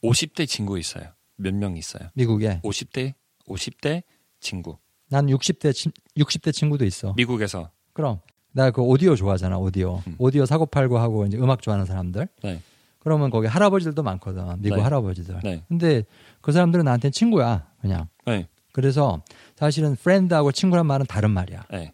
50대 0.02 0.46
친구 0.48 0.78
있어요. 0.78 1.04
몇 1.36 1.54
명 1.54 1.76
있어요. 1.76 2.08
미국에 2.14 2.60
50대 2.62 3.14
50대 3.48 4.02
친구. 4.40 4.78
난 5.08 5.26
60대 5.26 5.72
친 5.74 5.92
60대 6.16 6.52
친구도 6.52 6.84
있어. 6.84 7.14
미국에서. 7.16 7.70
그럼 7.92 8.20
나 8.52 8.70
그 8.70 8.82
오디오 8.82 9.16
좋아하잖아. 9.16 9.58
오디오. 9.58 10.02
음. 10.06 10.16
오디오 10.18 10.44
사고 10.46 10.66
팔고 10.66 10.98
하고 10.98 11.26
이제 11.26 11.36
음악 11.38 11.62
좋아하는 11.62 11.86
사람들. 11.86 12.28
네. 12.42 12.60
그러면 12.98 13.30
거기 13.30 13.46
할아버지들도 13.46 14.02
많거든. 14.02 14.60
미국 14.60 14.76
네. 14.76 14.82
할아버지들. 14.82 15.40
네. 15.42 15.64
근데 15.68 16.02
그 16.40 16.52
사람들은 16.52 16.84
나한테 16.84 17.10
친구야. 17.10 17.66
그냥. 17.80 18.08
네. 18.26 18.46
그래서 18.72 19.22
사실은 19.56 19.96
프렌드하고 19.96 20.52
친구란 20.52 20.86
말은 20.86 21.06
다른 21.06 21.30
말이야. 21.30 21.64
네. 21.70 21.92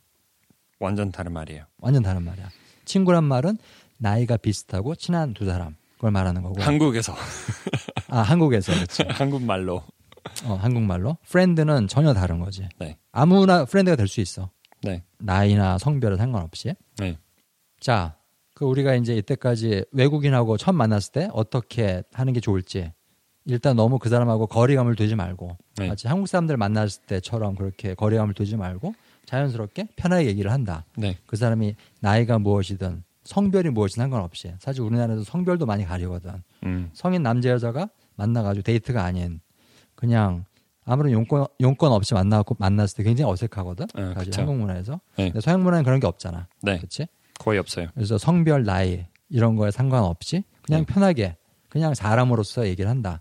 완전 0.79 1.11
다른 1.13 1.33
말이에요. 1.33 1.65
완전 1.79 2.03
다른 2.03 2.23
말이야. 2.23 2.51
친구란 2.85 3.25
말은 3.25 3.57
나이가 3.99 4.37
비슷하고 4.37 4.95
친한 4.95 5.33
두 5.33 5.47
사람. 5.47 5.77
그걸 5.97 6.11
말하는 6.11 6.43
거고. 6.43 6.61
한국에서 6.61 7.15
아, 8.09 8.21
한국에서 8.21 8.73
그렇지. 8.73 9.03
한국말로. 9.11 9.83
어, 10.45 10.55
한국말로. 10.55 11.17
friend는 11.29 11.89
전혀 11.89 12.13
다른 12.15 12.39
거지. 12.41 12.69
네. 12.79 12.97
아무나 13.13 13.65
friend가 13.65 13.97
될 13.97 14.09
수 14.09 14.21
있어. 14.21 14.51
네. 14.83 15.03
나이나 15.19 15.79
성별에 15.79 16.17
상관없이. 16.17 16.75
네. 16.99 17.17
자, 17.81 18.17
그 18.55 18.65
우리가 18.65 18.95
이제 18.95 19.15
이때까지 19.17 19.85
외국인하고 19.93 20.57
처음 20.57 20.77
만났을 20.77 21.13
때 21.13 21.29
어떻게 21.33 22.03
하는 22.13 22.33
게 22.33 22.41
좋을지 22.41 22.93
일단 23.45 23.77
너무 23.77 23.99
그 23.99 24.09
사람하고 24.09 24.47
거리감을 24.49 24.97
두지 24.97 25.15
말고 25.15 25.57
네. 25.77 25.89
마치 25.89 26.09
한국 26.09 26.27
사람들 26.27 26.57
만났을 26.57 27.03
때처럼 27.03 27.55
그렇게 27.55 27.95
거리감을 27.95 28.35
두지 28.35 28.57
말고 28.57 28.95
자연스럽게 29.27 29.89
편하게 29.97 30.27
얘기를 30.27 30.51
한다. 30.53 30.85
네. 30.97 31.17
그 31.27 31.37
사람이 31.37 31.75
나이가 32.01 32.39
무엇이든 32.39 33.03
성별이 33.27 33.71
무엇이든 33.71 34.03
상관없이 34.03 34.53
사실 34.61 34.83
우리나라에서 34.83 35.25
성별도 35.25 35.67
많이 35.67 35.85
가리거든. 35.85 36.43
음. 36.65 36.91
성인 36.93 37.23
남자 37.23 37.51
여자가 37.51 37.89
만나가지고 38.15 38.63
데이트가 38.63 39.05
아닌 39.05 39.41
그냥 39.95 40.45
아무런 40.85 41.13
용건 41.13 41.47
용건 41.61 41.93
없이 41.93 42.15
만나고 42.15 42.57
만났을 42.59 42.99
때 42.99 43.03
굉장히 43.03 43.31
어색하거든. 43.31 43.87
어. 43.97 44.15
한국 44.35 44.57
문화에서. 44.57 45.01
네. 45.17 45.27
근데 45.27 45.41
서양 45.41 45.63
문화는 45.63 45.85
그런 45.85 45.99
게 45.99 46.07
없잖아. 46.07 46.47
네. 46.63 46.77
그렇지? 46.77 47.09
거의 47.39 47.59
없어요. 47.59 47.89
그래서 47.95 48.17
성별, 48.17 48.65
나이 48.65 49.05
이런 49.29 49.57
거에 49.57 49.71
상관없이 49.71 50.45
그냥 50.63 50.87
네. 50.87 50.95
편하게 50.95 51.37
그냥 51.69 51.95
사람으로서 51.95 52.67
얘기를 52.67 52.89
한다. 52.89 53.21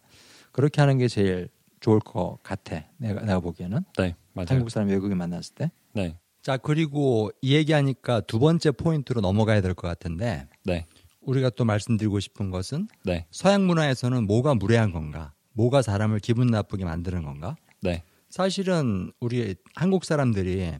그렇게 0.51 0.79
하는 0.81 0.97
게 0.99 1.07
제일 1.07 1.49
좋을 1.79 1.99
것 1.99 2.37
같아. 2.43 2.83
내가 2.97 3.21
내가 3.21 3.39
보기에는 3.39 3.83
네. 3.97 4.15
맞아요. 4.33 4.47
한국 4.49 4.69
사람 4.69 4.87
외국인 4.89 5.17
만났을 5.17 5.55
때. 5.55 5.71
네. 5.93 6.17
자 6.45 6.57
그리고 6.57 7.31
이 7.41 7.55
얘기하니까 7.55 8.21
두 8.21 8.37
번째 8.37 8.69
포인트로 8.69 9.19
넘어가야 9.19 9.61
될 9.61 9.73
것 9.73 9.87
같은데 9.87 10.47
네. 10.63 10.85
우리가 11.21 11.49
또 11.49 11.65
말씀드리고 11.65 12.19
싶은 12.19 12.51
것은 12.51 12.87
네. 13.03 13.25
서양 13.31 13.65
문화에서는 13.65 14.27
뭐가 14.27 14.53
무례한 14.53 14.91
건가, 14.91 15.33
뭐가 15.53 15.81
사람을 15.81 16.19
기분 16.19 16.45
나쁘게 16.45 16.85
만드는 16.85 17.23
건가. 17.23 17.55
네. 17.81 18.03
사실은 18.29 19.11
우리 19.19 19.55
한국 19.73 20.05
사람들이 20.05 20.73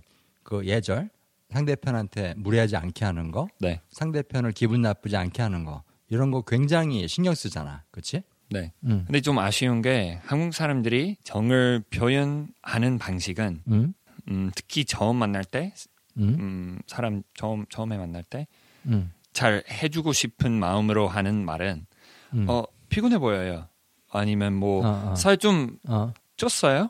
그 0.44 0.64
예절 0.68 1.10
상대편한테 1.50 2.36
무례하지 2.38 2.76
않게 2.76 3.04
하는 3.04 3.32
거, 3.32 3.48
네. 3.60 3.82
상대편을 3.90 4.52
기분 4.52 4.84
나쁘지 4.84 5.18
않게 5.18 5.42
하는 5.42 5.66
거 5.66 5.82
이런 6.10 6.30
거 6.30 6.44
굉장히 6.44 7.08
신경 7.08 7.34
쓰잖아, 7.34 7.84
그렇지? 7.90 8.22
네. 8.52 8.72
응, 8.84 9.06
근데 9.08 9.20
좀 9.20 9.40
아쉬운 9.40 9.82
게 9.82 10.20
한국 10.26 10.54
사람들이 10.54 11.18
정을 11.24 11.84
표현하는 11.90 13.00
방식은 13.00 13.64
응, 13.72 13.94
음, 14.30 14.52
특히 14.56 14.86
처음 14.86 15.18
만날 15.18 15.44
때, 15.44 15.74
응, 16.18 16.24
음, 16.40 16.80
사람 16.88 17.24
처음 17.36 17.66
처음에 17.68 17.98
만날 17.98 18.24
때잘 18.24 18.48
응, 18.88 19.62
해주고 19.70 20.14
싶은 20.14 20.52
마음으로 20.60 21.08
하는 21.08 21.44
말은 21.46 21.86
응. 22.36 22.50
어 22.50 22.64
피곤해 22.90 23.18
보여요. 23.18 23.68
아니면 24.10 24.54
뭐 24.54 24.86
어, 24.86 25.12
어. 25.12 25.16
살좀 25.16 25.80
어, 25.88 26.14
쪘어요? 26.38 26.90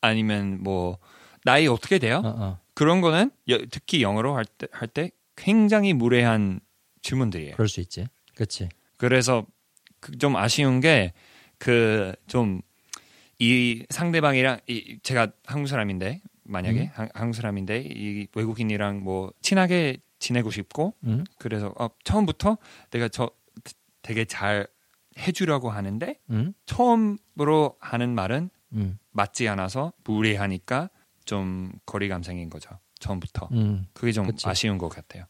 아니면 0.00 0.62
뭐 0.62 0.98
나이 1.44 1.66
어떻게 1.66 1.98
돼요? 1.98 2.20
어, 2.24 2.28
어. 2.36 2.60
그런 2.74 3.00
거는 3.00 3.30
여- 3.50 3.58
특히 3.70 4.02
영어로 4.02 4.34
할 4.36 4.44
때 4.44 4.66
할 4.72 4.88
때 4.88 5.10
굉장히 5.36 5.92
무례한 5.92 6.60
질문들이에요. 7.02 7.54
그럴 7.54 7.68
수 7.68 7.80
있지, 7.80 8.06
그렇지? 8.34 8.68
그래서 8.96 9.46
그좀 10.00 10.36
아쉬운 10.36 10.80
게 10.80 11.12
그 11.58 12.14
좀 12.26 12.60
이 13.40 13.84
상대방이랑 13.90 14.60
이 14.68 14.98
제가 15.02 15.32
한국 15.44 15.66
사람인데 15.66 16.20
만약에 16.44 16.80
음. 16.82 16.90
한- 16.92 17.08
한국 17.14 17.34
사람인데 17.34 17.80
이 17.86 18.26
외국인이랑 18.34 19.02
뭐 19.02 19.32
친하게 19.40 19.98
지내고 20.18 20.50
싶고 20.50 20.94
응, 21.04 21.24
그래서 21.38 21.74
어, 21.78 21.88
처음부터 22.04 22.56
내가 22.90 23.08
저 23.08 23.30
되게 24.02 24.24
잘 24.24 24.66
해주려고 25.18 25.70
하는데 25.70 26.18
응, 26.30 26.54
처음으로 26.66 27.76
하는 27.80 28.14
말은 28.14 28.50
응, 28.74 28.98
맞지 29.12 29.48
않아서 29.48 29.92
무례하니까 30.04 30.90
좀 31.24 31.72
거리감 31.86 32.22
생긴 32.22 32.50
거죠 32.50 32.70
처음부터 32.98 33.48
응. 33.52 33.86
그게 33.92 34.12
좀 34.12 34.26
그치. 34.26 34.48
아쉬운 34.48 34.78
것 34.78 34.88
같아요. 34.88 35.24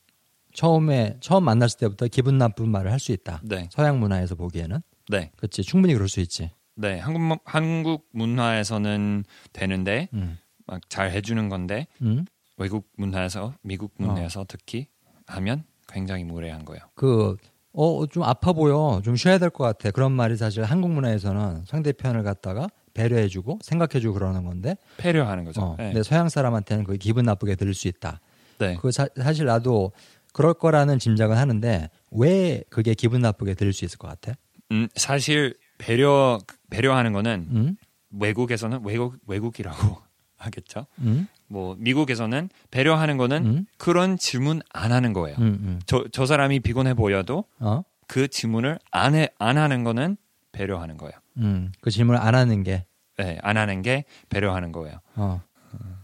처음에 0.52 1.16
처음 1.20 1.44
만났을 1.44 1.78
때부터 1.80 2.06
기분 2.06 2.38
나쁜 2.38 2.68
말을 2.68 2.92
할 2.92 3.00
수 3.00 3.10
있다. 3.10 3.40
네, 3.42 3.68
서양 3.72 3.98
문화에서 3.98 4.36
보기에는, 4.36 4.80
네, 5.08 5.32
그렇지? 5.36 5.62
충분히 5.64 5.94
그럴 5.94 6.08
수 6.08 6.20
있지. 6.20 6.50
네. 6.76 7.00
한국 7.00 7.40
한국 7.44 8.08
문화에서는 8.12 9.24
되는데 9.52 10.08
응, 10.14 10.38
막 10.66 10.80
잘 10.88 11.10
해주는 11.10 11.48
건데 11.48 11.86
응. 12.02 12.24
외국 12.56 12.88
문화에서 12.96 13.54
미국 13.62 13.92
어. 13.98 14.04
문화에서 14.04 14.44
특히 14.48 14.86
하면 15.26 15.64
굉장히 15.88 16.24
무례한 16.24 16.64
거예요. 16.64 16.82
그, 16.94 17.36
어, 17.72 18.06
좀 18.06 18.22
아파 18.22 18.52
보여. 18.52 19.00
좀 19.04 19.16
쉬어야 19.16 19.38
될 19.38 19.50
것 19.50 19.64
같아. 19.64 19.90
그런 19.90 20.12
말이 20.12 20.36
사실 20.36 20.62
한국 20.64 20.90
문화에서는 20.92 21.64
상대편을 21.66 22.22
갖다가 22.22 22.68
배려해주고 22.94 23.58
생각해주고 23.62 24.14
그러는 24.14 24.44
건데, 24.44 24.76
패려하는 24.98 25.44
거죠. 25.44 25.60
어, 25.60 25.74
네. 25.78 25.86
근데 25.86 26.02
서양 26.04 26.28
사람한테는 26.28 26.84
그게 26.84 26.96
기분 26.98 27.24
나쁘게 27.24 27.56
들릴 27.56 27.74
수 27.74 27.88
있다. 27.88 28.20
네. 28.58 28.76
그 28.80 28.92
사, 28.92 29.08
사실 29.16 29.46
나도 29.46 29.92
그럴 30.32 30.54
거라는 30.54 30.98
짐작은 31.00 31.36
하는데, 31.36 31.90
왜 32.12 32.62
그게 32.70 32.94
기분 32.94 33.20
나쁘게 33.20 33.54
들릴 33.54 33.72
수 33.72 33.84
있을 33.84 33.98
것 33.98 34.06
같아? 34.08 34.38
음, 34.70 34.88
사실 34.94 35.56
배려 35.78 36.38
배려하는 36.70 37.12
거는 37.12 37.48
응? 37.52 37.76
외국에서는 38.10 38.80
외국 38.84 39.16
외국이라고 39.26 39.98
하겠죠. 40.44 40.86
응? 41.00 41.26
뭐 41.46 41.76
미국에서는 41.78 42.48
배려하는 42.70 43.16
거는 43.16 43.46
응? 43.46 43.66
그런 43.78 44.16
질문 44.16 44.62
안 44.72 44.92
하는 44.92 45.12
거예요. 45.12 45.36
응? 45.40 45.58
응. 45.62 45.78
저, 45.86 46.04
저 46.12 46.26
사람이 46.26 46.60
피곤해 46.60 46.94
보여도 46.94 47.44
어? 47.58 47.82
그 48.06 48.28
질문을 48.28 48.78
안, 48.90 49.14
해, 49.14 49.28
안 49.38 49.58
하는 49.58 49.84
거는 49.84 50.16
배려하는 50.52 50.96
거예요. 50.96 51.12
응. 51.38 51.72
그 51.80 51.90
질문을 51.90 52.20
안 52.20 52.34
하는 52.34 52.62
게, 52.62 52.86
네, 53.18 53.38
안 53.42 53.56
하는 53.56 53.82
게 53.82 54.04
배려하는 54.28 54.72
거예요. 54.72 55.00
어, 55.16 55.42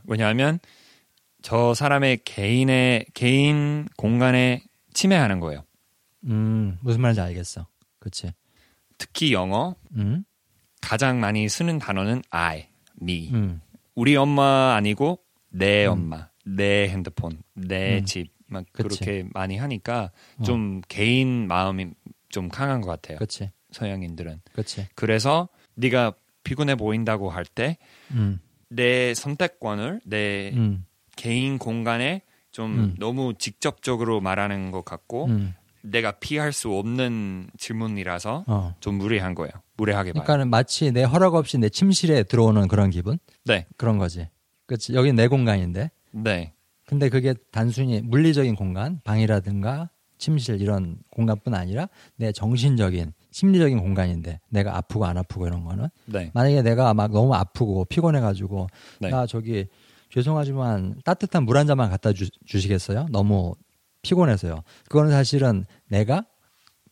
왜냐하면 0.04 0.59
저 1.42 1.75
사람의 1.75 2.20
개인의 2.25 3.06
개인 3.14 3.88
공간에 3.97 4.62
침해하는 4.92 5.40
거예요. 5.40 5.62
음, 6.25 6.78
무슨 6.80 7.00
말인지 7.00 7.20
알겠어. 7.20 7.66
그치? 7.99 8.32
특히 8.99 9.32
영어 9.32 9.76
응? 9.97 10.25
가장 10.80 11.20
많이 11.20 11.49
쓰는 11.49 11.78
단어는 11.78 12.23
I, 12.30 12.68
me. 13.00 13.30
응. 13.32 13.61
우리 14.00 14.16
엄마 14.16 14.75
아니고 14.75 15.21
내 15.50 15.87
음. 15.87 15.92
엄마, 15.92 16.28
내 16.45 16.88
핸드폰, 16.88 17.42
내 17.54 17.99
음. 17.99 18.04
집 18.04 18.40
막 18.50 18.64
그치. 18.73 18.99
그렇게 18.99 19.28
많이 19.33 19.57
하니까 19.57 20.11
어. 20.38 20.42
좀 20.42 20.83
개인 20.88 21.47
마음이 21.47 21.90
좀 22.28 22.49
강한 22.49 22.80
것 22.80 22.88
같아요. 22.88 23.16
그렇지, 23.16 23.50
서양인들은. 23.71 24.42
그렇지. 24.52 24.88
그래서 24.95 25.49
네가 25.75 26.14
피곤해 26.42 26.75
보인다고 26.75 27.30
할 27.30 27.45
때내 27.45 27.76
음, 28.11 28.40
선택권을 29.14 30.00
내 30.04 30.52
음, 30.54 30.85
개인 31.16 31.59
공간에 31.59 32.23
좀 32.50 32.78
음. 32.78 32.95
너무 32.99 33.35
직접적으로 33.38 34.21
말하는 34.21 34.73
것 34.73 34.85
같고 34.85 35.26
음. 35.26 35.54
내가 35.83 36.13
피할 36.13 36.53
수 36.53 36.73
없는 36.73 37.49
질문이라서 37.59 38.45
어. 38.47 38.75
좀 38.81 38.97
무례한 38.97 39.35
거예요. 39.35 39.51
무례하게 39.77 40.13
봐요. 40.13 40.23
그러니까 40.23 40.37
는 40.37 40.51
마치 40.51 40.93
내 40.93 41.03
허락 41.05 41.35
없이 41.35 41.59
내 41.59 41.69
침실에 41.69 42.23
들어오는 42.25 42.69
그런 42.69 42.91
기분? 42.91 43.19
네, 43.45 43.67
그런 43.77 43.99
거지. 43.99 44.29
그렇지. 44.67 44.95
여기 44.95 45.13
내 45.13 45.27
공간인데. 45.29 45.91
네, 46.13 46.53
근데 46.87 47.09
그게 47.09 47.35
단순히 47.51 48.01
물리적인 48.03 48.57
공간, 48.57 49.01
방이라든가 49.05 49.91
침실 50.19 50.61
이런 50.61 50.99
공간뿐 51.11 51.55
아니라 51.55 51.89
내 52.17 52.31
정신적인, 52.31 53.13
심리적인 53.31 53.79
공간인데 53.79 54.41
내가 54.51 54.77
아프고 54.77 55.07
안 55.07 55.17
아프고 55.17 55.47
이런 55.47 55.65
거는 55.65 55.89
네, 56.07 56.31
만약에 56.35 56.63
내가 56.63 56.93
막 56.93 57.11
너무 57.11 57.35
아프고 57.35 57.85
피곤해 57.87 58.21
가지고 58.21 58.67
네. 58.99 59.09
나 59.09 59.27
저기 59.27 59.67
죄송하지만 60.13 61.01
따뜻한 61.05 61.45
물 61.45 61.57
한 61.57 61.67
잔만 61.67 61.89
갖다 61.91 62.13
주, 62.13 62.29
주시겠어요? 62.45 63.07
너무 63.11 63.55
피곤해서요. 64.02 64.62
그거는 64.88 65.11
사실은 65.12 65.64
내가 65.88 66.25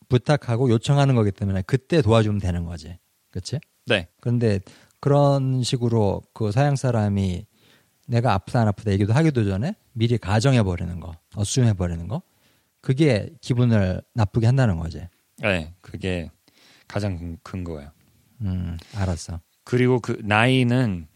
부탁하고 0.09 0.71
요청하는 0.71 1.15
거기 1.15 1.31
때문에 1.31 1.63
그때 1.63 2.03
도와주면 2.03 2.39
되는 2.41 2.65
거지. 2.65 2.99
그렇지? 3.31 3.59
네, 3.87 4.09
그런데 4.21 4.61
그런 5.01 5.63
식으로 5.63 6.23
그 6.33 6.51
서양 6.53 6.77
사람이 6.77 7.47
내가 8.07 8.33
아프다 8.35 8.61
안 8.63 8.69
아프다 8.69 8.91
얘기도 8.93 9.13
하기도 9.13 9.45
전에 9.45 9.75
미리 9.93 10.17
가정해 10.19 10.63
버리는 10.63 10.99
거, 11.01 11.13
어수해 11.35 11.75
버리는 11.75 12.09
거, 12.09 12.23
그게 12.81 13.31
기분을 13.41 14.03
나쁘게 14.15 14.47
한다는 14.47 14.79
거지. 14.79 15.07
네. 15.39 15.75
그게 15.81 16.31
가장 16.87 17.17
큰- 17.19 17.39
큰 17.43 17.65
거예요. 17.65 17.91
음, 18.41 18.79
알았어. 18.95 19.41
그리고 19.65 20.01
그 20.01 20.19
나이는 20.25 21.07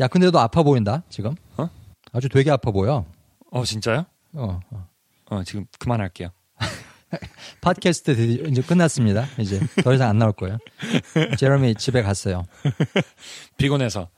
야, 0.00 0.08
근데 0.08 0.30
너 0.30 0.38
아파 0.38 0.62
보인다 0.62 1.02
지금? 1.10 1.34
어? 1.58 1.68
아주 2.12 2.28
되게 2.28 2.50
아파 2.50 2.70
보여. 2.70 3.04
어 3.50 3.64
진짜요? 3.64 4.06
어, 4.32 4.60
어. 4.70 4.88
어 5.34 5.44
지금 5.44 5.66
그만할게요. 5.78 6.28
팟캐스트 7.60 8.10
이제 8.50 8.62
끝났습니다. 8.62 9.26
이제 9.38 9.60
더 9.82 9.94
이상 9.94 10.08
안 10.10 10.18
나올 10.18 10.32
거예요. 10.32 10.58
제러미 11.38 11.74
집에 11.76 12.02
갔어요. 12.02 12.44
피곤해서 13.56 14.08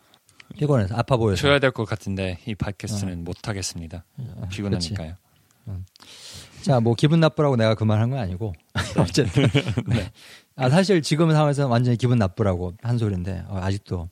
피곤해서 0.56 0.94
아파 0.96 1.16
보여서. 1.16 1.40
쉬어야 1.40 1.58
될 1.58 1.72
것 1.72 1.84
같은데 1.84 2.38
이 2.46 2.52
어. 2.52 2.54
팟캐스트는 2.58 3.24
못 3.24 3.48
하겠습니다. 3.48 4.04
피곤하니까요. 4.50 5.14
자, 6.62 6.80
뭐 6.80 6.94
기분 6.94 7.20
나쁘라고 7.20 7.56
내가 7.56 7.74
그 7.74 7.84
말 7.84 7.98
한 8.00 8.10
건 8.10 8.18
아니고 8.20 8.52
어쨌든. 8.98 9.46
네. 9.86 10.10
아 10.56 10.70
사실 10.70 11.02
지금 11.02 11.30
상황에서 11.32 11.66
완전히 11.68 11.96
기분 11.96 12.18
나쁘라고 12.18 12.74
한 12.82 12.98
소리인데 12.98 13.44
어, 13.48 13.58
아직도 13.62 14.08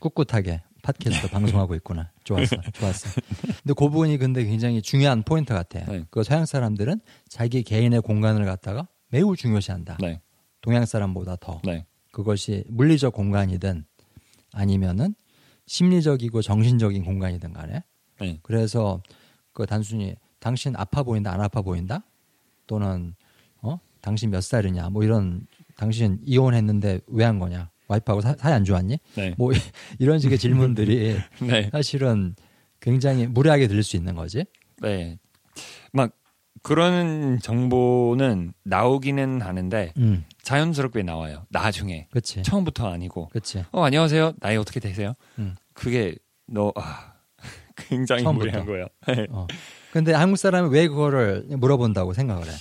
꿋꿋하게 0.00 0.62
팟캐스트 0.92 1.28
방송하고 1.28 1.74
있구나. 1.76 2.10
좋았어, 2.24 2.56
좋았어. 2.72 3.20
근데 3.44 3.74
그 3.74 3.74
부분이 3.74 4.16
근데 4.16 4.44
굉장히 4.44 4.80
중요한 4.80 5.22
포인트 5.22 5.52
같아. 5.52 5.84
네. 5.84 6.04
그 6.10 6.22
서양 6.22 6.46
사람들은 6.46 7.00
자기 7.28 7.62
개인의 7.62 8.00
공간을 8.00 8.46
갖다가 8.46 8.88
매우 9.10 9.36
중요시한다. 9.36 9.98
네, 10.00 10.22
동양 10.62 10.86
사람보다 10.86 11.36
더. 11.36 11.60
네, 11.64 11.84
그것이 12.12 12.64
물리적 12.68 13.12
공간이든 13.12 13.84
아니면은 14.52 15.14
심리적이고 15.66 16.40
정신적인 16.40 17.04
공간이든 17.04 17.52
간에 17.52 17.84
네, 18.20 18.38
그래서 18.42 19.02
그 19.52 19.66
단순히 19.66 20.14
당신 20.38 20.74
아파 20.76 21.02
보인다 21.02 21.32
안 21.32 21.42
아파 21.42 21.60
보인다 21.60 22.02
또는 22.66 23.14
어 23.60 23.78
당신 24.00 24.30
몇 24.30 24.42
살이냐 24.42 24.88
뭐 24.88 25.04
이런 25.04 25.46
당신 25.76 26.18
이혼했는데 26.24 27.00
왜 27.08 27.24
한 27.24 27.38
거냐 27.38 27.70
와이프하고 27.88 28.20
사, 28.20 28.34
사이 28.38 28.52
안 28.52 28.64
좋았니 28.64 28.98
네, 29.16 29.34
뭐 29.36 29.50
이런 29.98 30.18
식의 30.18 30.38
질문들이 30.38 31.16
네, 31.42 31.68
사실은 31.72 32.34
굉장히 32.80 33.26
무례하게 33.26 33.66
들릴 33.66 33.82
수 33.82 33.96
있는 33.96 34.14
거지 34.14 34.44
네. 34.80 35.18
막 35.92 36.12
그런 36.62 37.38
정보는 37.40 38.52
나오기는 38.64 39.40
하는데 39.42 39.92
음 39.96 40.24
자연스럽게 40.42 41.02
나와요. 41.02 41.46
나중에 41.50 42.08
그치 42.10 42.42
처음부터 42.42 42.88
아니고 42.90 43.28
그치 43.32 43.64
어 43.72 43.82
안녕하세요. 43.82 44.34
나이 44.40 44.56
어떻게 44.56 44.80
되세요? 44.80 45.14
음. 45.38 45.54
그게 45.72 46.14
너 46.46 46.72
아, 46.76 47.14
굉장히 47.76 48.22
처음부터. 48.22 48.46
무례한 48.46 48.66
거예요. 48.66 48.86
네. 49.06 49.26
어 49.30 49.46
근데 49.92 50.12
한국 50.12 50.36
사람이 50.36 50.68
왜 50.70 50.88
그거를 50.88 51.46
물어본다고 51.48 52.12
생각을 52.12 52.44
해 52.46 52.52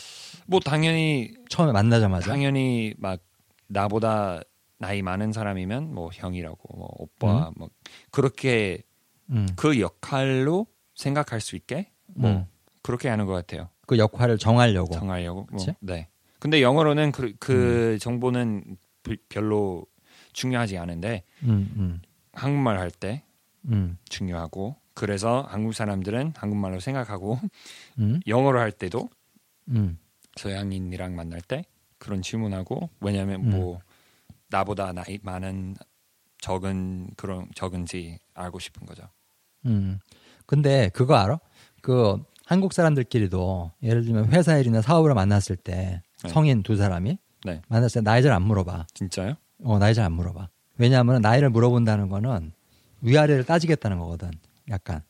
뭐 0.49 0.61
당연히 0.61 1.33
처음에 1.49 1.73
만나자마자 1.73 2.29
당연히 2.31 2.93
막 2.97 3.19
나보다 3.67 4.39
나이 4.77 5.01
많은 5.01 5.31
사람이면 5.31 5.93
뭐 5.93 6.09
형이라고 6.13 6.77
뭐 6.77 6.89
오빠 6.97 7.51
뭐 7.55 7.69
그렇게 8.11 8.83
음. 9.29 9.47
그 9.55 9.79
역할로 9.79 10.67
생각할 10.95 11.41
수 11.41 11.55
있게 11.55 11.91
뭐 12.07 12.31
음. 12.31 12.45
그렇게 12.81 13.09
하는 13.09 13.25
것 13.25 13.33
같아요. 13.33 13.69
그 13.85 13.97
역할을 13.97 14.37
정하려고 14.37 14.93
정하려고. 14.93 15.47
뭐? 15.51 15.65
네. 15.79 16.07
근데 16.39 16.61
영어로는 16.61 17.11
그, 17.11 17.33
그 17.39 17.97
정보는 17.99 18.77
비- 19.03 19.17
별로 19.29 19.85
중요하지 20.33 20.77
않은데 20.77 21.23
음, 21.43 21.71
음, 21.75 22.01
한국말 22.33 22.77
할때 22.77 23.23
음, 23.65 23.97
중요하고 24.07 24.75
그래서 24.93 25.41
한국 25.49 25.73
사람들은 25.73 26.33
한국말로 26.35 26.79
생각하고 26.79 27.39
음, 27.99 28.19
영어로 28.27 28.59
할 28.59 28.71
때도 28.71 29.09
음. 29.69 29.97
서양인이랑 30.35 31.15
만날 31.15 31.41
때 31.41 31.63
그런 31.97 32.21
질문하고 32.21 32.89
왜냐하면 33.01 33.41
음. 33.45 33.49
뭐 33.49 33.79
나보다 34.49 34.93
나이 34.93 35.19
많은 35.21 35.75
적은 36.41 37.09
그런 37.17 37.47
적은지 37.55 38.19
알고 38.33 38.59
싶은 38.59 38.85
거죠. 38.85 39.03
음. 39.65 39.99
근데 40.45 40.89
그거 40.93 41.15
알아? 41.15 41.39
그 41.81 42.21
한국 42.45 42.73
사람들끼리도 42.73 43.71
예를 43.83 44.03
들면 44.05 44.31
회사 44.31 44.57
일이나 44.57 44.81
사업을 44.81 45.13
만났을 45.13 45.55
때 45.57 46.01
네. 46.23 46.29
성인 46.29 46.63
두 46.63 46.77
사람이 46.77 47.17
네. 47.45 47.61
만났을 47.67 48.01
때 48.01 48.03
나이 48.03 48.21
잘 48.21 48.31
안 48.31 48.43
물어봐. 48.43 48.87
진짜요? 48.93 49.33
어, 49.63 49.79
나이 49.79 49.93
잘 49.93 50.05
안 50.05 50.13
물어봐. 50.13 50.49
왜냐하면 50.77 51.21
나이를 51.21 51.49
물어본다는 51.49 52.07
거는 52.09 52.53
위아래를 53.01 53.43
따지겠다는 53.45 53.97
거거든. 53.99 54.31
약간. 54.69 55.01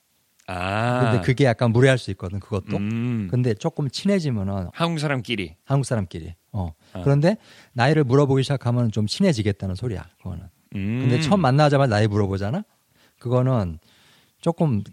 아. 0.48 1.12
근데 1.12 1.26
그게 1.26 1.44
약간 1.46 1.72
무례할 1.72 1.98
수 1.98 2.10
있거든. 2.12 2.40
그것도. 2.40 2.78
음. 2.78 3.28
근데 3.30 3.54
조금 3.54 3.90
친해지면은 3.90 4.70
한국 4.74 5.00
사람끼리. 5.00 5.56
한국 5.66 5.86
사람끼리. 5.86 6.36
어. 6.54 6.74
아. 6.94 7.02
그런데 7.04 7.38
나이를 7.74 8.04
물어보기 8.06 8.44
시작하면 8.44 8.92
좀 8.92 9.08
친해지겠다는 9.08 9.76
소리야. 9.76 10.08
그거는. 10.18 10.46
음. 10.76 11.00
근데 11.02 11.22
처음 11.22 11.42
만나자마자 11.42 11.96
나이 11.96 12.08
물어보잖아. 12.08 12.64
그거는 13.20 13.80
조금 14.42 14.84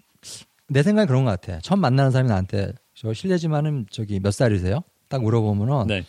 내 0.68 0.82
생각에 0.82 1.06
그런 1.06 1.24
것 1.24 1.30
같아. 1.40 1.60
처음 1.60 1.80
만나는 1.80 2.10
사람이 2.10 2.28
나한테 2.28 2.72
저 2.94 3.12
실례지만은 3.12 3.86
저기 3.90 4.18
몇 4.20 4.32
살이세요? 4.32 4.80
딱 5.08 5.22
물어보면은 5.22 5.86
네. 5.86 6.04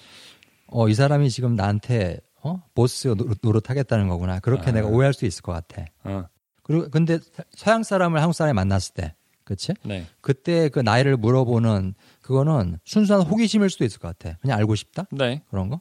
어이 0.67 0.93
사람이 0.93 1.29
지금 1.29 1.55
나한테 1.55 2.19
어 2.41 2.63
보스 2.73 3.07
노릇, 3.09 3.37
노릇하겠다는 3.41 4.07
거구나. 4.07 4.39
그렇게 4.39 4.69
아. 4.69 4.73
내가 4.73 4.87
오해할 4.87 5.13
수 5.13 5.25
있을 5.25 5.41
것 5.41 5.51
같아. 5.51 5.85
어. 6.03 6.25
그리고 6.63 6.89
근데 6.89 7.19
서양 7.51 7.83
사람을 7.83 8.19
한국 8.19 8.33
사람이 8.33 8.55
만났을 8.55 8.93
때, 8.95 9.13
그렇지? 9.45 9.73
네. 9.83 10.05
그때 10.21 10.67
그 10.69 10.79
나이를 10.79 11.17
물어보는 11.17 11.93
그거는 12.21 12.79
순수한 12.83 13.21
호기심일 13.21 13.69
수도 13.69 13.85
있을 13.85 13.99
것 13.99 14.17
같아. 14.17 14.37
그냥 14.41 14.57
알고 14.57 14.75
싶다 14.75 15.05
네. 15.11 15.41
그런 15.49 15.69
거. 15.69 15.79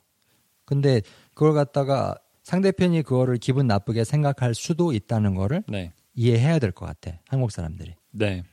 근데 0.66 1.00
그걸 1.35 1.55
갖다가 1.55 2.14
상대편이 2.42 3.03
그거를 3.03 3.38
기분 3.38 3.66
나쁘게 3.66 4.05
생각할 4.05 4.55
수도 4.55 4.92
있다는 4.92 5.35
거를 5.35 5.64
네. 5.66 5.92
이해해야 6.14 6.59
될 6.59 6.70
것 6.72 6.87
같아. 6.87 7.18
한국 7.29 7.50
사람들이. 7.50 7.94
네. 8.12 8.44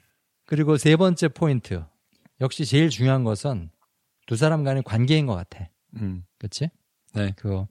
그리고 0.45 0.77
세 0.77 0.95
번째 0.95 1.27
포인트. 1.27 1.83
역시 2.39 2.65
제일 2.65 2.89
중요한 2.89 3.23
것은 3.23 3.69
두 4.25 4.35
사람 4.35 4.63
간의 4.63 4.83
관계인 4.83 5.25
것 5.25 5.35
같아. 5.35 5.69
음. 5.97 6.23
그렇지? 6.39 6.69
네. 7.13 7.33
그 7.35 7.65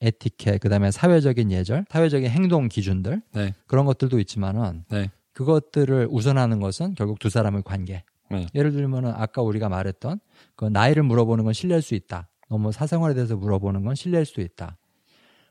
에티켓, 0.00 0.60
그 0.60 0.68
다음에 0.68 0.90
사회적인 0.90 1.50
예절, 1.50 1.86
사회적인 1.90 2.30
행동 2.30 2.68
기준들 2.68 3.20
네. 3.32 3.52
그런 3.66 3.84
것들도 3.84 4.18
있지만은 4.20 4.84
네. 4.90 5.10
그것들을 5.34 6.08
우선하는 6.10 6.60
것은 6.60 6.94
결국 6.94 7.18
두 7.18 7.28
사람의 7.28 7.62
관계. 7.64 8.04
네. 8.30 8.46
예를 8.54 8.72
들면은 8.72 9.12
아까 9.14 9.42
우리가 9.42 9.68
말했던 9.68 10.18
그 10.56 10.64
나이를 10.64 11.02
물어보는 11.02 11.44
건 11.44 11.52
신뢰일 11.52 11.82
수 11.82 11.94
있다. 11.94 12.28
너무 12.48 12.72
사생활에 12.72 13.14
대해서 13.14 13.36
물어보는 13.36 13.84
건 13.84 13.94
신뢰일 13.94 14.24
수도 14.24 14.40
있다. 14.40 14.76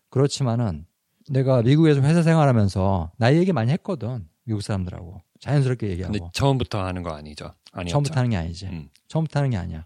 그렇지만은 0.09 0.85
내가 1.29 1.61
미국에서 1.61 2.01
회사 2.01 2.21
생활하면서 2.21 3.11
나이 3.17 3.37
얘기 3.37 3.51
많이 3.53 3.71
했거든. 3.71 4.27
미국 4.43 4.61
사람들하고 4.61 5.21
자연스럽게 5.39 5.89
얘기하고 5.89 6.13
근데 6.13 6.27
처음부터 6.33 6.83
하는 6.83 7.03
거 7.03 7.11
아니죠? 7.11 7.53
아니었죠. 7.71 7.91
처음부터 7.91 8.19
하는 8.19 8.29
게 8.29 8.37
아니지. 8.37 8.65
음. 8.67 8.89
처음부터 9.07 9.39
하는 9.39 9.49
게 9.51 9.57
아니야. 9.57 9.85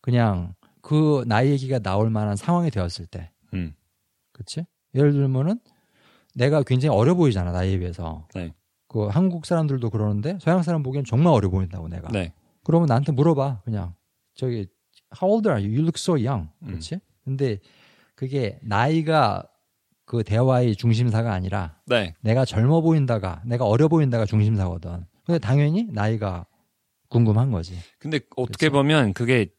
그냥 0.00 0.54
그 0.80 1.24
나이 1.26 1.50
얘기가 1.50 1.78
나올 1.78 2.10
만한 2.10 2.36
상황이 2.36 2.70
되었을 2.70 3.06
때, 3.06 3.30
음. 3.52 3.74
그렇지? 4.32 4.66
예를 4.94 5.12
들면은 5.12 5.60
내가 6.34 6.62
굉장히 6.62 6.96
어려 6.96 7.14
보이잖아 7.14 7.52
나이에 7.52 7.78
비해서. 7.78 8.26
네. 8.34 8.52
그 8.90 9.06
한국 9.06 9.46
사람들도 9.46 9.88
그러는데 9.90 10.36
서양 10.40 10.64
사람 10.64 10.82
보기엔 10.82 11.04
정말 11.04 11.32
어려 11.32 11.48
보인다고 11.48 11.86
내가. 11.86 12.08
네. 12.08 12.34
그러면 12.64 12.88
나한테 12.88 13.12
물어봐 13.12 13.62
그냥 13.64 13.94
저기 14.34 14.66
How 15.14 15.32
old 15.32 15.48
are 15.48 15.62
you? 15.62 15.70
You 15.70 15.82
look 15.82 15.94
so 15.96 16.14
young. 16.14 16.50
음. 16.62 16.66
그렇지? 16.66 16.98
근데 17.24 17.58
그게 18.16 18.58
나이가 18.62 19.44
그 20.06 20.24
대화의 20.24 20.74
중심사가 20.74 21.32
아니라 21.32 21.80
네. 21.86 22.14
내가 22.20 22.44
젊어 22.44 22.80
보인다가 22.80 23.42
내가 23.46 23.64
어려 23.64 23.86
보인다가 23.86 24.26
중심사거든. 24.26 25.06
근데 25.24 25.38
당연히 25.38 25.86
나이가 25.92 26.46
궁금한 27.08 27.52
거지. 27.52 27.78
근데 28.00 28.18
어떻게 28.36 28.70
보면 28.70 29.12
그게 29.12 29.50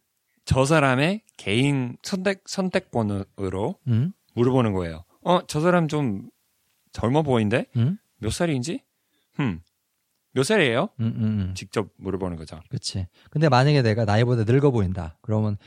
저 0.43 0.65
사람의 0.65 1.21
개인 1.37 1.95
선택 2.03 2.43
선택권으로 2.47 3.75
응? 3.87 4.11
물어보는 4.35 4.73
거예요. 4.73 5.05
어, 5.23 5.39
저 5.47 5.61
사람 5.61 5.87
좀 5.87 6.29
젊어 6.91 7.21
보이는데 7.21 7.67
응? 7.77 7.97
몇 8.17 8.31
살인지? 8.33 8.83
흠. 9.33 9.61
몇 10.33 10.43
살이에요? 10.43 10.89
응, 10.99 11.13
응, 11.17 11.39
응. 11.49 11.53
직접 11.55 11.89
물어보는 11.97 12.37
거죠. 12.37 12.59
그치. 12.69 13.07
근데 13.29 13.49
만약에 13.49 13.81
내가 13.81 14.05
나이보다 14.05 14.43
늙어 14.45 14.71
보인다. 14.71 15.17
그러면, 15.21 15.57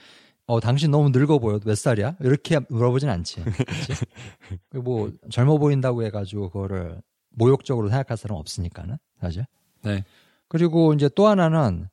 어, 0.46 0.60
당신 0.60 0.90
너무 0.90 1.10
늙어 1.10 1.38
보여. 1.38 1.58
몇 1.58 1.74
살이야? 1.76 2.16
이렇게 2.20 2.60
물어보진 2.70 3.08
않지. 3.10 3.44
뭐, 4.82 5.12
젊어 5.30 5.58
보인다고 5.58 6.02
해가지고 6.04 6.50
그거를 6.50 7.02
모욕적으로 7.30 7.88
생각할 7.88 8.16
사람 8.16 8.38
없으니까는, 8.38 8.96
사실. 9.20 9.44
네. 9.82 10.04
그리고 10.48 10.94
이제 10.94 11.10
또 11.14 11.26
하나는, 11.26 11.88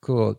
그, 0.00 0.34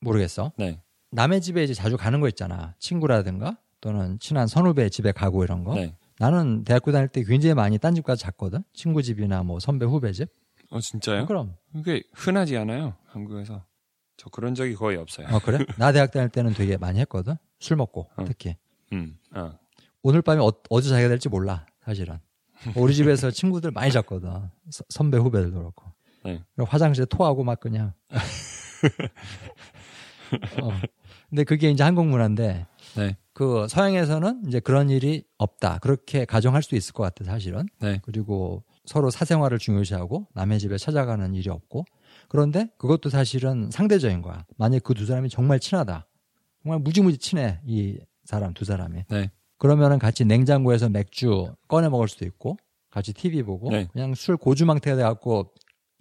모르겠어. 0.00 0.52
네. 0.56 0.80
남의 1.10 1.40
집에 1.42 1.64
이제 1.64 1.74
자주 1.74 1.96
가는 1.96 2.20
거 2.20 2.28
있잖아. 2.28 2.74
친구라든가 2.78 3.58
또는 3.80 4.18
친한 4.20 4.46
선후배 4.46 4.88
집에 4.90 5.12
가고 5.12 5.44
이런 5.44 5.64
거. 5.64 5.74
네. 5.74 5.94
나는 6.20 6.64
대학교 6.64 6.92
다닐 6.92 7.08
때 7.08 7.24
굉장히 7.24 7.54
많이 7.54 7.78
딴 7.78 7.94
집 7.94 8.04
가서 8.04 8.20
잤거든. 8.20 8.62
친구 8.74 9.02
집이나 9.02 9.42
뭐 9.42 9.58
선배 9.58 9.86
후배 9.86 10.12
집. 10.12 10.28
어, 10.70 10.78
진짜요? 10.78 11.24
그럼. 11.24 11.56
그게 11.72 12.02
흔하지 12.12 12.58
않아요. 12.58 12.94
한국에서. 13.06 13.64
저 14.18 14.28
그런 14.28 14.54
적이 14.54 14.74
거의 14.74 14.98
없어요. 14.98 15.26
어 15.30 15.38
그래? 15.38 15.64
나 15.78 15.92
대학 15.92 16.10
다닐 16.12 16.28
때는 16.28 16.52
되게 16.52 16.76
많이 16.76 17.00
했거든. 17.00 17.36
술 17.58 17.78
먹고 17.78 18.10
어. 18.16 18.24
특히. 18.26 18.54
음. 18.92 19.16
어. 19.34 19.52
오늘 20.02 20.20
밤에 20.20 20.42
어, 20.42 20.52
어디서 20.68 20.94
자게 20.94 21.08
될지 21.08 21.30
몰라 21.30 21.64
사실은. 21.82 22.18
우리 22.76 22.94
집에서 22.94 23.30
친구들 23.42 23.70
많이 23.70 23.90
잤거든. 23.90 24.28
서- 24.68 24.84
선배 24.90 25.16
후배들도 25.16 25.56
그렇고. 25.58 25.86
네. 26.22 26.42
화장실에 26.58 27.06
토하고 27.06 27.44
막 27.44 27.60
그냥. 27.60 27.94
어. 30.62 30.70
근데 31.30 31.44
그게 31.44 31.70
이제 31.70 31.82
한국 31.82 32.06
문화인데 32.06 32.66
네. 32.96 33.16
그 33.32 33.66
서양에서는 33.68 34.42
이제 34.48 34.60
그런 34.60 34.90
일이 34.90 35.24
없다. 35.38 35.78
그렇게 35.78 36.24
가정할 36.24 36.62
수도 36.62 36.76
있을 36.76 36.92
것 36.92 37.02
같아 37.02 37.24
사실은. 37.24 37.66
네. 37.80 38.00
그리고 38.02 38.64
서로 38.84 39.10
사생활을 39.10 39.58
중요시하고 39.58 40.26
남의 40.34 40.58
집에 40.58 40.76
찾아가는 40.76 41.34
일이 41.34 41.48
없고 41.48 41.84
그런데 42.28 42.68
그것도 42.78 43.08
사실은 43.10 43.70
상대적인 43.70 44.22
거야. 44.22 44.44
만약 44.56 44.82
그 44.82 44.94
두 44.94 45.06
사람이 45.06 45.28
정말 45.30 45.60
친하다. 45.60 46.06
정말 46.62 46.80
무지무지 46.80 47.18
친해 47.18 47.60
이 47.64 47.98
사람 48.24 48.52
두 48.52 48.64
사람이. 48.64 49.04
네. 49.08 49.30
그러면은 49.58 49.98
같이 49.98 50.24
냉장고에서 50.24 50.88
맥주 50.88 51.52
꺼내 51.68 51.88
먹을 51.88 52.08
수도 52.08 52.24
있고 52.24 52.56
같이 52.90 53.12
TV 53.12 53.42
보고 53.42 53.70
네. 53.70 53.86
그냥 53.92 54.14
술 54.14 54.36
고주망태가 54.36 54.96
돼갖고 54.96 55.52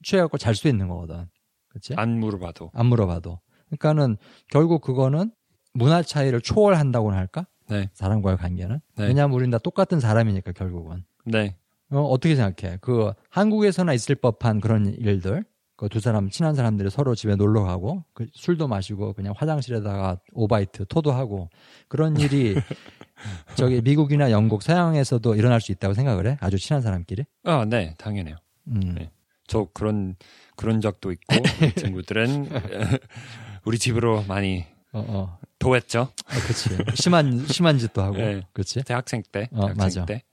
취해갖고 0.04 0.38
잘 0.38 0.56
수 0.56 0.68
있는 0.68 0.88
거거든. 0.88 1.28
그렇지? 1.70 1.94
안 1.96 2.20
물어봐도. 2.20 2.72
안 2.74 2.86
물어봐도. 2.88 3.40
그러니까는 3.68 4.18
결국 4.50 4.82
그거는 4.82 5.32
문화 5.80 6.04
차이를 6.04 6.42
초월한다고는 6.42 7.18
할까? 7.18 7.48
네. 7.70 7.90
사람과의 7.94 8.38
관계는. 8.38 8.80
네. 8.98 9.08
왜냐하면 9.08 9.36
우린 9.36 9.50
다 9.50 9.58
똑같은 9.58 10.00
사람이니까 10.00 10.52
결국은. 10.52 11.04
네. 11.26 11.56
어, 11.92 12.02
어떻게 12.02 12.36
생각해? 12.36 12.78
그 12.82 13.14
한국에서나 13.30 13.94
있을 13.94 14.16
법한 14.16 14.60
그런 14.60 14.86
일들. 14.86 15.46
그 15.80 15.88
두 15.88 16.02
사람 16.02 16.30
친한 16.30 16.56
사람들이 16.56 16.90
서로 16.90 17.16
집에 17.16 17.38
놀러 17.38 17.64
가고 17.64 18.04
그 18.14 18.28
술도 18.34 18.68
마시고 18.68 19.14
그냥 19.14 19.34
화장실에다가 19.38 20.20
오바이트 20.34 20.86
토도 20.90 21.14
하고 21.14 21.50
그런 21.88 22.20
일이 22.20 22.54
저기 23.56 23.82
미국이나 23.82 24.30
영국 24.30 24.62
서양에서도 24.62 25.36
일어날 25.36 25.62
수 25.62 25.72
있다고 25.72 25.94
생각을 25.94 26.28
해? 26.28 26.38
아주 26.42 26.60
친한 26.60 26.82
사람끼리? 26.82 27.24
아, 27.46 27.64
네. 27.66 27.96
당연해요. 27.98 28.36
음. 28.68 28.94
네. 28.94 29.10
저 29.48 29.70
그런 29.74 30.18
그런 30.58 30.82
적도 30.82 31.14
있고 31.14 31.36
이 31.36 31.72
친구들은 31.80 32.50
우리 33.64 33.80
집으로 33.80 34.26
많이 34.28 34.66
어, 34.92 35.06
어. 35.08 35.38
도했죠. 35.60 36.02
어, 36.02 36.48
그치. 36.48 36.70
심한, 36.96 37.46
심한 37.48 37.78
짓도 37.78 38.02
하고. 38.02 38.18
네. 38.18 38.42
그치. 38.54 38.82
대학생 38.84 39.22
때. 39.32 39.50
어, 39.52 39.66
대학생 39.66 39.76
맞아. 39.78 40.06
때. 40.06 40.24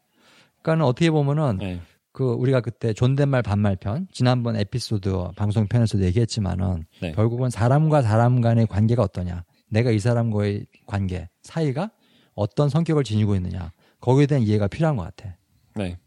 그러니까는 0.62 0.84
어떻게 0.84 1.10
보면은 1.10 1.58
네. 1.58 1.80
그 2.12 2.24
우리가 2.24 2.60
그때 2.60 2.94
존댓말 2.94 3.42
반말 3.42 3.76
편 3.76 4.08
지난번 4.10 4.56
에피소드 4.56 5.32
방송 5.36 5.68
편에서도 5.68 6.02
얘기했지만은 6.04 6.84
네. 7.02 7.12
결국은 7.12 7.50
사람과 7.50 8.00
사람 8.00 8.40
간의 8.40 8.66
관계가 8.66 9.02
어떠냐 9.02 9.44
내가 9.68 9.90
이 9.90 9.98
사람과의 9.98 10.64
관계 10.86 11.28
사이가 11.42 11.90
어떤 12.34 12.70
성격을 12.70 13.04
지니고 13.04 13.34
있느냐 13.36 13.70
거기에 14.00 14.26
대한 14.26 14.42
이해가 14.42 14.66
필요한 14.68 14.96
것 14.96 15.02
같아. 15.02 15.36
네. 15.74 15.98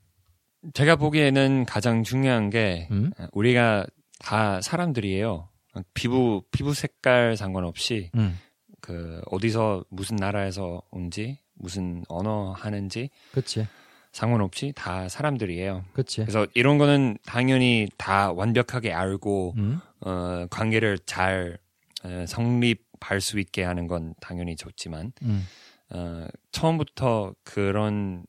제가 0.73 0.95
보기에는 0.95 1.65
가장 1.65 2.03
중요한 2.03 2.49
게 2.49 2.87
음? 2.91 3.11
우리가 3.31 3.85
다 4.17 4.61
사람들이에요. 4.61 5.48
피부 5.93 6.41
피부 6.51 6.73
색깔 6.73 7.37
상관없이 7.37 8.11
음, 8.15 8.37
그 8.81 9.21
어디서 9.31 9.85
무슨 9.89 10.15
나라에서 10.15 10.81
온지 10.91 11.39
무슨 11.53 12.03
언어 12.07 12.51
하는지 12.53 13.09
그치, 13.31 13.67
상관없이 14.11 14.73
다 14.75 15.07
사람들이에요. 15.09 15.85
그치. 15.93 16.21
그래서 16.21 16.47
이런 16.53 16.77
거는 16.77 17.17
당연히 17.25 17.87
다 17.97 18.31
완벽하게 18.31 18.93
알고 18.93 19.53
음, 19.57 19.79
어, 20.01 20.47
관계를 20.49 20.99
잘 20.99 21.57
어, 22.03 22.25
성립할 22.27 23.21
수 23.21 23.39
있게 23.39 23.63
하는 23.63 23.87
건 23.87 24.15
당연히 24.21 24.55
좋지만 24.55 25.11
음, 25.23 25.45
어, 25.91 26.27
처음부터 26.51 27.35
그런 27.43 28.25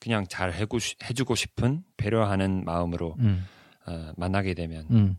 그냥 0.00 0.26
잘 0.28 0.52
해고, 0.52 0.78
해주고 1.02 1.34
싶은 1.34 1.82
배려하는 1.96 2.64
마음으로 2.64 3.16
음, 3.18 3.44
어, 3.86 4.12
만나게 4.16 4.54
되면 4.54 4.86
음, 4.90 5.16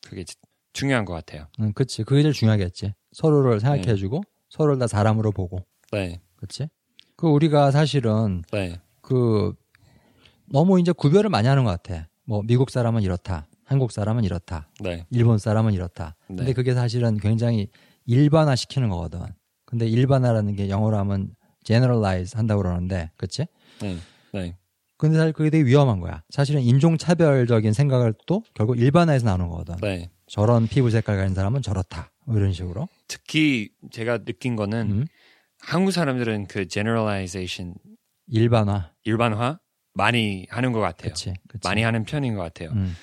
그게 0.00 0.24
지- 0.24 0.34
중요한 0.74 1.04
것 1.06 1.14
같아요. 1.14 1.46
음, 1.60 1.72
그치. 1.72 2.02
그게 2.02 2.20
제일 2.20 2.34
중요하겠지. 2.34 2.92
서로를 3.12 3.60
생각해주고 3.60 4.22
서로를 4.50 4.78
다 4.78 4.86
사람으로 4.86 5.30
보고, 5.32 5.64
네, 5.92 6.20
그치. 6.36 6.68
그 7.16 7.28
우리가 7.28 7.70
사실은 7.70 8.42
네, 8.52 8.80
그 9.00 9.54
너무 10.46 10.78
이제 10.80 10.92
구별을 10.92 11.30
많이 11.30 11.48
하는 11.48 11.64
것 11.64 11.70
같아. 11.70 12.08
뭐 12.24 12.42
미국 12.44 12.70
사람은 12.70 13.02
이렇다, 13.02 13.46
한국 13.64 13.92
사람은 13.92 14.24
이렇다, 14.24 14.68
네, 14.80 15.06
일본 15.10 15.38
사람은 15.38 15.72
이렇다. 15.72 16.16
근데 16.26 16.44
네. 16.44 16.52
그게 16.52 16.74
사실은 16.74 17.16
굉장히 17.18 17.68
일반화 18.04 18.56
시키는 18.56 18.90
거거든. 18.90 19.20
근데 19.64 19.86
일반화라는 19.86 20.56
게 20.56 20.68
영어로 20.68 20.96
하면 20.98 21.34
generalize 21.64 22.36
한다고 22.36 22.62
그러는데, 22.62 23.10
그치? 23.16 23.46
네, 23.80 23.96
네, 24.32 24.56
근데 24.96 25.18
사실 25.18 25.32
그게 25.32 25.50
되게 25.50 25.64
위험한 25.64 26.00
거야. 26.00 26.22
사실은 26.30 26.62
인종차별적인 26.62 27.72
생각을 27.72 28.14
또 28.26 28.42
결국 28.54 28.78
일반화에서 28.78 29.24
나오는 29.26 29.48
거거든. 29.48 29.76
네. 29.80 30.10
저런 30.34 30.66
피부 30.66 30.90
색깔 30.90 31.16
가진 31.16 31.32
사람은 31.32 31.62
저렇다. 31.62 32.10
뭐 32.26 32.36
이런 32.36 32.52
식으로. 32.52 32.88
특히 33.06 33.70
제가 33.92 34.24
느낀 34.24 34.56
거는 34.56 34.90
음. 34.90 35.06
한국 35.60 35.92
사람들은 35.92 36.48
그 36.48 36.66
generalization 36.66 37.76
일반화. 38.26 38.90
일반화 39.04 39.60
많이 39.92 40.48
하는 40.50 40.72
것 40.72 40.80
같아요. 40.80 41.10
그치. 41.10 41.34
그치. 41.48 41.68
많이 41.68 41.82
하는 41.84 42.04
편인 42.04 42.34
것 42.34 42.42
같아요. 42.42 42.70
음. 42.70 42.96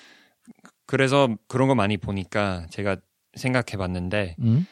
그래서 0.86 1.34
그런 1.48 1.70
거 1.70 1.76
많이 1.76 1.96
보니까 1.96 2.68
제가 2.70 2.98
생각해 3.36 3.78
봤는데 3.78 4.36
음? 4.40 4.66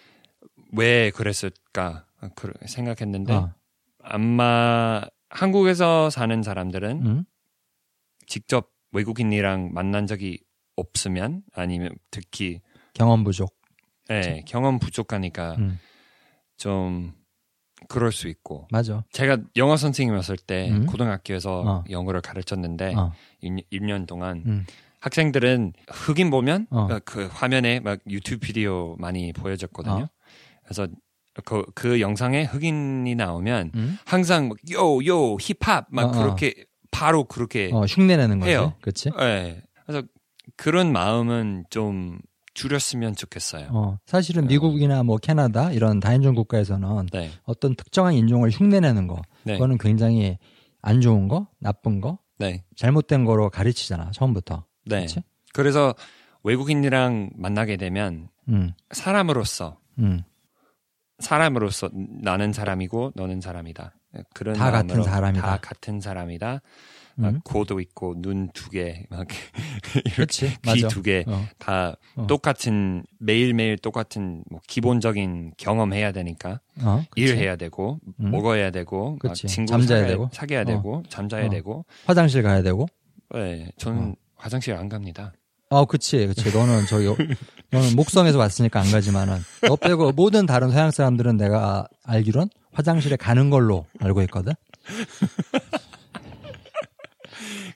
왜 0.74 1.12
그랬을까 1.12 2.08
그- 2.36 2.52
생각했는데 2.66 3.32
어. 3.36 3.54
아마 4.04 5.02
한국에서 5.30 6.10
사는 6.10 6.44
사람들은 6.44 7.06
음? 7.06 7.24
직접 8.28 8.70
외국인이랑 8.92 9.72
만난 9.74 10.08
적이 10.08 10.44
없으면 10.80 11.44
아니면 11.54 11.92
특히 12.12 12.62
경험 12.94 13.24
부족. 13.24 13.56
예, 14.10 14.44
경험 14.48 14.80
부족하니까 14.80 15.56
음. 15.60 15.80
좀 16.58 17.14
그럴 17.88 18.12
수 18.12 18.28
있고 18.28 18.68
맞아. 18.72 19.04
제가 19.12 19.38
영어 19.56 19.78
선생님이었을 19.78 20.38
때 20.38 20.70
음? 20.70 20.86
고등학교에서 20.86 21.64
어. 21.66 21.84
영어를 21.90 22.22
가르쳤는데 22.22 22.96
어. 22.96 23.14
1년 23.44 24.08
동안 24.08 24.44
음. 24.46 24.66
학생들은 25.00 25.74
흑인 25.88 26.30
보면 26.30 26.68
어. 26.72 26.88
어, 26.92 27.00
그 27.06 27.28
화면에 27.32 27.80
막 27.80 28.00
유튜브 28.08 28.40
비디오 28.40 28.96
많이 28.98 29.32
보여줬거든요. 29.32 30.04
어. 30.04 30.10
그래서 30.64 30.88
그, 31.46 31.64
그 31.74 32.02
영상에 32.02 32.44
흑인이 32.44 33.16
나오면 33.16 33.72
음? 33.76 33.98
항상 34.06 34.50
막요요 34.50 35.38
힙합 35.40 35.88
막 35.90 36.04
어, 36.04 36.08
어. 36.08 36.12
그렇게 36.12 36.66
바로 36.92 37.24
그렇게 37.24 37.70
어, 37.74 37.86
흉내내는 37.86 38.40
거지. 38.40 38.52
해요. 38.52 38.74
그치? 38.82 39.10
예. 39.20 39.62
그래서 39.86 40.06
그런 40.60 40.92
마음은 40.92 41.64
좀 41.70 42.20
줄였으면 42.54 43.16
좋겠어요. 43.16 43.70
어, 43.72 43.98
사실은 44.06 44.48
미국이나 44.48 45.04
뭐 45.04 45.16
캐나다 45.16 45.72
이런 45.72 46.02
다인종 46.02 46.36
국가에서는 46.36 47.08
네. 47.14 47.30
어떤 47.44 47.76
특정한 47.76 48.14
인종을 48.14 48.50
흉내내는 48.50 49.08
거, 49.08 49.22
네. 49.44 49.54
그거는 49.54 49.78
굉장히 49.78 50.38
안 50.82 51.00
좋은 51.00 51.30
거, 51.30 51.48
나쁜 51.60 52.02
거, 52.02 52.20
네. 52.38 52.66
잘못된 52.76 53.24
거로 53.24 53.50
가르치잖아 53.50 54.12
처음부터. 54.12 54.66
네. 54.86 55.02
그치? 55.02 55.24
그래서 55.54 55.96
외국인이랑 56.44 57.30
만나게 57.36 57.78
되면 57.78 58.28
음, 58.50 58.74
사람으로서 58.92 59.80
음. 60.00 60.24
사람으로서 61.20 61.90
나는 61.94 62.52
사람이고 62.52 63.14
너는 63.16 63.40
사람이다. 63.40 63.94
그런 64.34 64.56
다 64.56 64.72
같은 64.72 65.04
사람이다. 65.04 65.46
다 65.46 65.58
같은 65.62 66.02
사람이다. 66.02 66.62
막 67.16 67.34
음. 67.34 67.42
코도 67.44 67.82
있고 67.82 68.16
눈 68.18 68.50
두 68.54 68.70
개, 68.70 69.06
막 69.10 69.28
이렇게. 70.18 70.54
귀. 70.74 70.88
두 70.88 71.02
개, 71.04 71.26
어. 71.28 71.46
다 71.58 71.98
어. 72.16 72.28
똑같은 72.28 73.04
매일 73.20 73.54
매일 73.54 73.78
똑같은 73.78 74.44
뭐 74.50 74.62
기본적인 74.68 75.54
경험해야 75.58 76.14
되니까 76.14 76.62
어. 76.82 77.04
일해야 77.16 77.58
되고 77.58 78.00
음. 78.22 78.32
먹어야 78.32 78.72
되고. 78.72 79.18
친구 79.36 79.70
잠자야 79.70 80.08
되고. 80.08 80.30
사귀어야 80.32 80.62
어. 80.62 80.66
되고 80.66 81.04
잠자야 81.10 81.48
어. 81.48 81.50
되고. 81.50 81.86
화장실 82.06 82.42
가야 82.42 82.62
되고. 82.62 82.88
네, 83.34 83.70
저는 83.78 84.12
어. 84.12 84.16
화장실 84.38 84.74
안 84.76 84.88
갑니다. 84.88 85.34
어, 85.72 85.86
그치, 85.86 86.26
그치. 86.26 86.52
너는 86.52 86.86
저기, 86.88 87.06
너는 87.70 87.96
목성에서 87.96 88.40
왔으니까 88.40 88.80
안 88.80 88.90
가지만은, 88.90 89.38
너 89.68 89.76
빼고 89.76 90.14
모든 90.14 90.48
다른 90.48 90.72
서양 90.72 90.90
사람들은 90.90 91.38
내가 91.38 91.88
알기론 92.04 92.50
화장실에 92.74 93.16
가는 93.16 93.50
걸로 93.50 93.86
알고 94.00 94.22
있거든? 94.24 94.54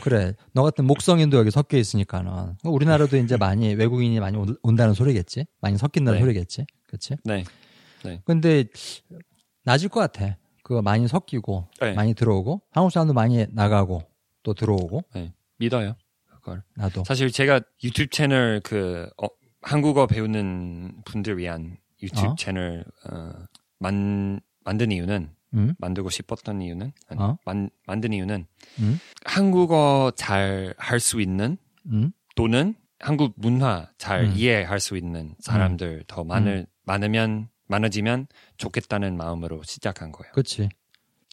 그래. 0.01 0.34
너 0.51 0.63
같은 0.63 0.86
목성인도 0.86 1.38
여기 1.38 1.49
섞여 1.51 1.77
있으니까는. 1.77 2.58
우리나라도 2.65 3.17
이제 3.17 3.38
많이 3.38 3.73
외국인이 3.73 4.19
많이 4.19 4.38
온- 4.38 4.58
온다는 4.62 4.93
소리겠지? 4.93 5.45
많이 5.62 5.77
섞인다는 5.77 6.19
네. 6.19 6.23
소리겠지? 6.23 6.65
그치? 6.88 7.15
네, 7.23 7.43
근데, 8.25 8.65
낮을 9.63 9.88
것 9.89 9.99
같아. 10.01 10.38
그거 10.62 10.82
많이 10.82 11.08
섞이고, 11.08 11.67
네. 11.82 11.93
많이 11.93 12.13
들어오고, 12.13 12.62
한국 12.71 12.91
사람도 12.91 13.13
많이 13.13 13.45
나가고, 13.51 14.03
또 14.43 14.53
들어오고, 14.53 15.03
네, 15.15 15.34
믿어요. 15.58 15.95
그걸. 16.27 16.63
나도. 16.75 17.06
사실 17.06 17.32
제가 17.32 17.62
유튜브 17.84 18.10
채널 18.10 18.60
그 18.62 19.10
어, 19.21 19.27
한국어 19.62 20.08
배우는 20.08 21.03
분들 21.06 21.38
위한 21.38 21.77
유튜브 22.01 22.27
어? 22.27 22.36
채널 22.38 22.84
어, 23.10 23.32
만 23.79 24.41
만든 24.63 24.91
이유는 24.91 25.30
응? 25.56 25.76
만들고 25.78 26.10
싶었던 26.10 26.62
이유는 26.62 26.91
아니, 27.10 27.21
어? 27.21 27.38
만 27.45 27.69
만든 27.86 28.13
이유는 28.13 28.45
응? 28.80 28.99
한국어 29.26 30.12
잘 30.15 30.73
할 30.78 30.99
수 30.99 31.21
있는 31.21 31.58
응? 31.88 32.12
또는 32.36 32.76
한국 32.99 33.34
문화 33.36 33.91
잘 33.97 34.23
음. 34.26 34.34
이해할 34.36 34.80
수 34.80 34.97
있는 34.97 35.36
사람들 35.39 36.06
더 36.08 36.23
많을 36.23 36.67
많으면 36.84 37.49
많아지면 37.67 38.28
좋겠다는 38.58 39.17
마음으로 39.17 39.62
시작한 39.63 40.12
거예요. 40.12 40.32
그치. 40.34 40.69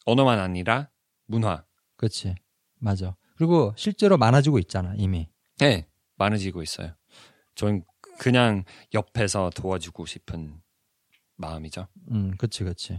언어만 0.06 0.38
아니라 0.38 0.90
문화. 1.26 1.64
그치. 1.96 2.34
맞아. 2.78 3.16
그리고 3.36 3.72
실제로 3.76 4.16
많아지고 4.16 4.58
있잖아, 4.58 4.94
이미. 4.96 5.28
네, 5.58 5.86
많아지고 6.16 6.62
있어요. 6.62 6.94
저는 7.54 7.84
그냥 8.18 8.64
옆에서 8.94 9.50
도와주고 9.54 10.06
싶은 10.06 10.60
마음이죠. 11.36 11.86
음, 12.10 12.34
그치, 12.38 12.64
그치. 12.64 12.98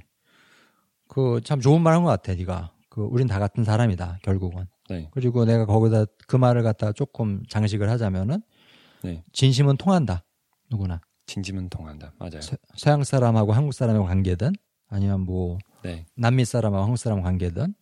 그 1.12 1.42
참 1.44 1.60
좋은 1.60 1.82
말 1.82 1.94
한 1.94 2.04
것 2.04 2.10
같아, 2.10 2.34
네가. 2.36 2.72
그 2.90 3.02
우린 3.02 3.28
다 3.28 3.40
같은 3.40 3.64
사람이다, 3.64 4.20
결국은. 4.24 4.66
네, 4.90 5.10
그리고 5.12 5.46
내가 5.46 5.66
거기다 5.66 6.06
그 6.28 6.36
말을 6.38 6.64
갖다가 6.64 6.92
조금 6.94 7.44
장식을 7.50 7.90
하자면은 7.90 8.42
네. 9.04 9.24
진심은 9.34 9.78
통한다. 9.78 10.24
누구나. 10.70 11.02
진심은 11.26 11.70
통한다. 11.70 12.14
맞아요. 12.20 12.42
서, 12.42 12.56
서양 12.76 13.04
사람하고 13.04 13.54
한국 13.54 13.74
사람의 13.74 14.04
관계든 14.04 14.54
아니면 14.90 15.22
뭐 15.22 15.58
네, 15.84 16.06
남미 16.16 16.46
사람하고 16.46 16.84
한국 16.84 16.98
사람 16.98 17.22
관계든 17.22 17.74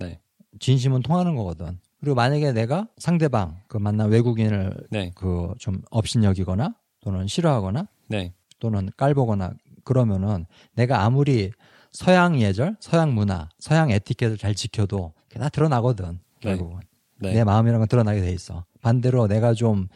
네, 0.00 0.20
진심은 0.60 1.02
통하는 1.02 1.34
거거든. 1.36 1.78
그리고 2.00 2.14
만약에 2.16 2.52
내가 2.52 2.88
상대방 2.98 3.60
그 3.68 3.76
만난 3.78 4.10
외국인을 4.10 4.86
네, 4.90 5.10
그좀 5.14 5.82
업신여기거나 5.90 6.74
또는 7.00 7.26
싫어하거나 7.26 7.88
네, 8.08 8.34
또는 8.60 8.88
깔보거나 8.96 9.52
그러면은 9.84 10.46
내가 10.74 11.02
아무리 11.02 11.52
서양 11.92 12.40
예절, 12.40 12.76
서양 12.80 13.14
문화, 13.14 13.48
서양 13.58 13.90
에티켓을 13.90 14.38
잘 14.38 14.54
지켜도 14.54 15.12
그게 15.28 15.38
다 15.38 15.48
드러나거든. 15.48 16.20
네. 16.42 16.56
결국은 16.56 16.80
네, 17.20 17.34
내 17.34 17.44
마음이란 17.44 17.78
건 17.78 17.88
드러나게 17.88 18.20
돼 18.20 18.32
있어. 18.32 18.64
반대로 18.80 19.28
내가 19.28 19.54
좀 19.54 19.88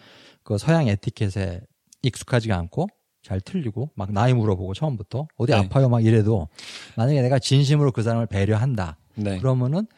그 0.46 0.58
서양 0.58 0.86
에티켓에 0.86 1.60
익숙하지가 2.02 2.56
않고 2.56 2.86
잘 3.20 3.40
틀리고 3.40 3.90
막 3.96 4.12
나이 4.12 4.32
물어보고 4.32 4.74
처음부터 4.74 5.26
어디 5.36 5.50
네. 5.50 5.58
아파요 5.58 5.88
막 5.88 6.04
이래도 6.04 6.48
만약에 6.96 7.20
내가 7.20 7.40
진심으로 7.40 7.90
그 7.90 8.04
사람을 8.04 8.26
배려한다. 8.26 8.96
네. 9.16 9.38
그러면은 9.40 9.88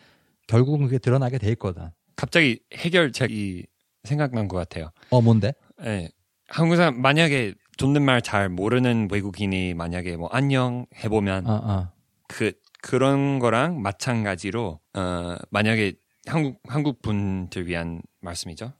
결국은 0.47 0.87
그게 0.87 0.97
드러나게 0.97 1.37
돼 1.37 1.51
있거든. 1.51 1.91
갑자기 2.17 2.61
해결책이 2.73 3.67
생각난 4.05 4.49
것 4.49 4.57
같아요. 4.57 4.91
어 5.11 5.21
뭔데? 5.21 5.53
네, 5.83 6.09
한국 6.49 6.77
사람 6.77 7.03
만약에 7.03 7.53
존댓말 7.79 8.21
잘 8.23 8.49
모르는 8.49 9.09
외국인이 9.11 9.73
만약에 9.73 10.17
뭐 10.17 10.29
안녕 10.33 10.85
해보면 11.03 11.47
어 11.47 11.53
어. 11.64 11.93
그 12.29 12.53
그런 12.83 13.38
거랑 13.38 13.81
마찬가지로 13.81 14.81
어 14.95 15.37
만약에 15.51 15.95
한국 16.27 16.61
한국 16.67 17.01
분들 17.01 17.67
위한 17.69 18.03
말씀이죠. 18.21 18.73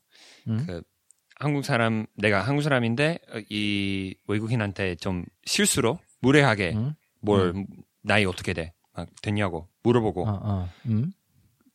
음? 0.49 0.65
그 0.67 0.83
한국 1.37 1.65
사람 1.65 2.07
내가 2.17 2.43
한국 2.43 2.63
사람인데 2.63 3.19
어, 3.33 3.39
이 3.49 4.15
외국인한테 4.27 4.97
좀 4.97 5.25
실수로 5.47 5.99
무례하게 6.21 6.73
음? 6.75 6.95
뭘 7.21 7.65
나이 8.03 8.25
어떻게 8.25 8.53
돼? 8.53 8.75
막 8.95 9.09
됐냐고 9.23 9.69
물어보고 9.85 10.27
어 10.29 10.41
어. 10.43 10.69
음? 10.87 11.13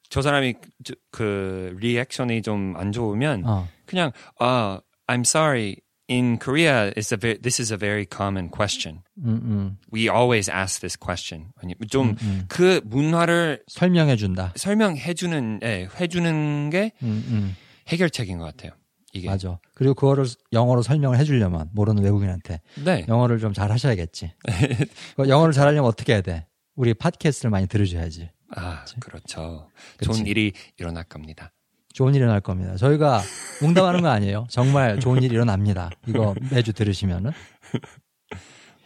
저 0.10 0.22
사람이 0.22 0.56
저- 0.84 0.94
그 1.10 1.76
리액션이 1.80 2.42
좀 2.42 2.76
안 2.78 2.92
좋으면 2.92 3.44
어. 3.46 3.68
그냥 3.86 4.12
아 4.40 4.82
I'm 5.08 5.22
sorry 5.22 5.78
in 6.14 6.38
Korea 6.40 6.92
is 6.96 7.14
a 7.14 7.18
ve- 7.18 7.40
this 7.42 7.62
is 7.62 7.74
a 7.74 7.78
very 7.78 8.06
common 8.06 8.50
question. 8.50 9.02
음, 9.18 9.42
음. 9.44 9.78
We 9.94 10.10
always 10.10 10.50
ask 10.52 10.80
this 10.82 10.98
question. 10.98 11.52
아니 11.62 11.74
좀 11.90 12.16
음. 12.22 12.46
그 12.48 12.82
문화를 12.86 13.64
설명해 13.68 14.16
준다. 14.18 14.54
설명해 14.56 15.14
주는 15.16 15.60
예, 15.64 15.88
해 16.00 16.08
주는 16.08 16.70
게 16.70 16.92
음, 17.02 17.24
음. 17.28 17.56
해결책인 17.88 18.38
것 18.38 18.46
같아요. 18.46 18.72
이게 19.16 19.28
맞아. 19.30 19.60
그리고 19.76 19.94
그거를 19.94 20.26
영어로 20.54 20.82
설명을 20.82 21.18
해주려면 21.20 21.70
모르는 21.74 22.04
외국인한테 22.04 22.62
네 22.84 23.06
영어를 23.08 23.40
좀 23.40 23.54
잘 23.54 23.72
하셔야겠지. 23.72 24.32
그 25.18 25.30
영어를 25.30 25.54
잘하려면 25.54 25.86
어떻게 25.88 26.14
해야 26.14 26.22
돼? 26.22 26.48
우리 26.76 26.94
팟캐스트를 26.96 27.52
많이 27.52 27.68
들으셔야지. 27.68 28.30
아, 28.56 28.84
그렇죠. 29.00 29.70
그치. 29.98 30.12
좋은 30.12 30.26
일이 30.28 30.54
일어날 30.78 31.04
겁니다. 31.04 31.52
좋은 31.94 32.14
일이 32.16 32.24
일어날 32.24 32.42
겁니다. 32.42 32.76
저희가 32.76 33.22
농담하는 33.62 34.02
거 34.02 34.10
아니에요. 34.10 34.46
정말 34.50 35.00
좋은 35.00 35.22
일이 35.22 35.36
일어납니다. 35.36 35.92
이거 36.08 36.36
매주 36.52 36.74
들으시면은. 36.74 37.32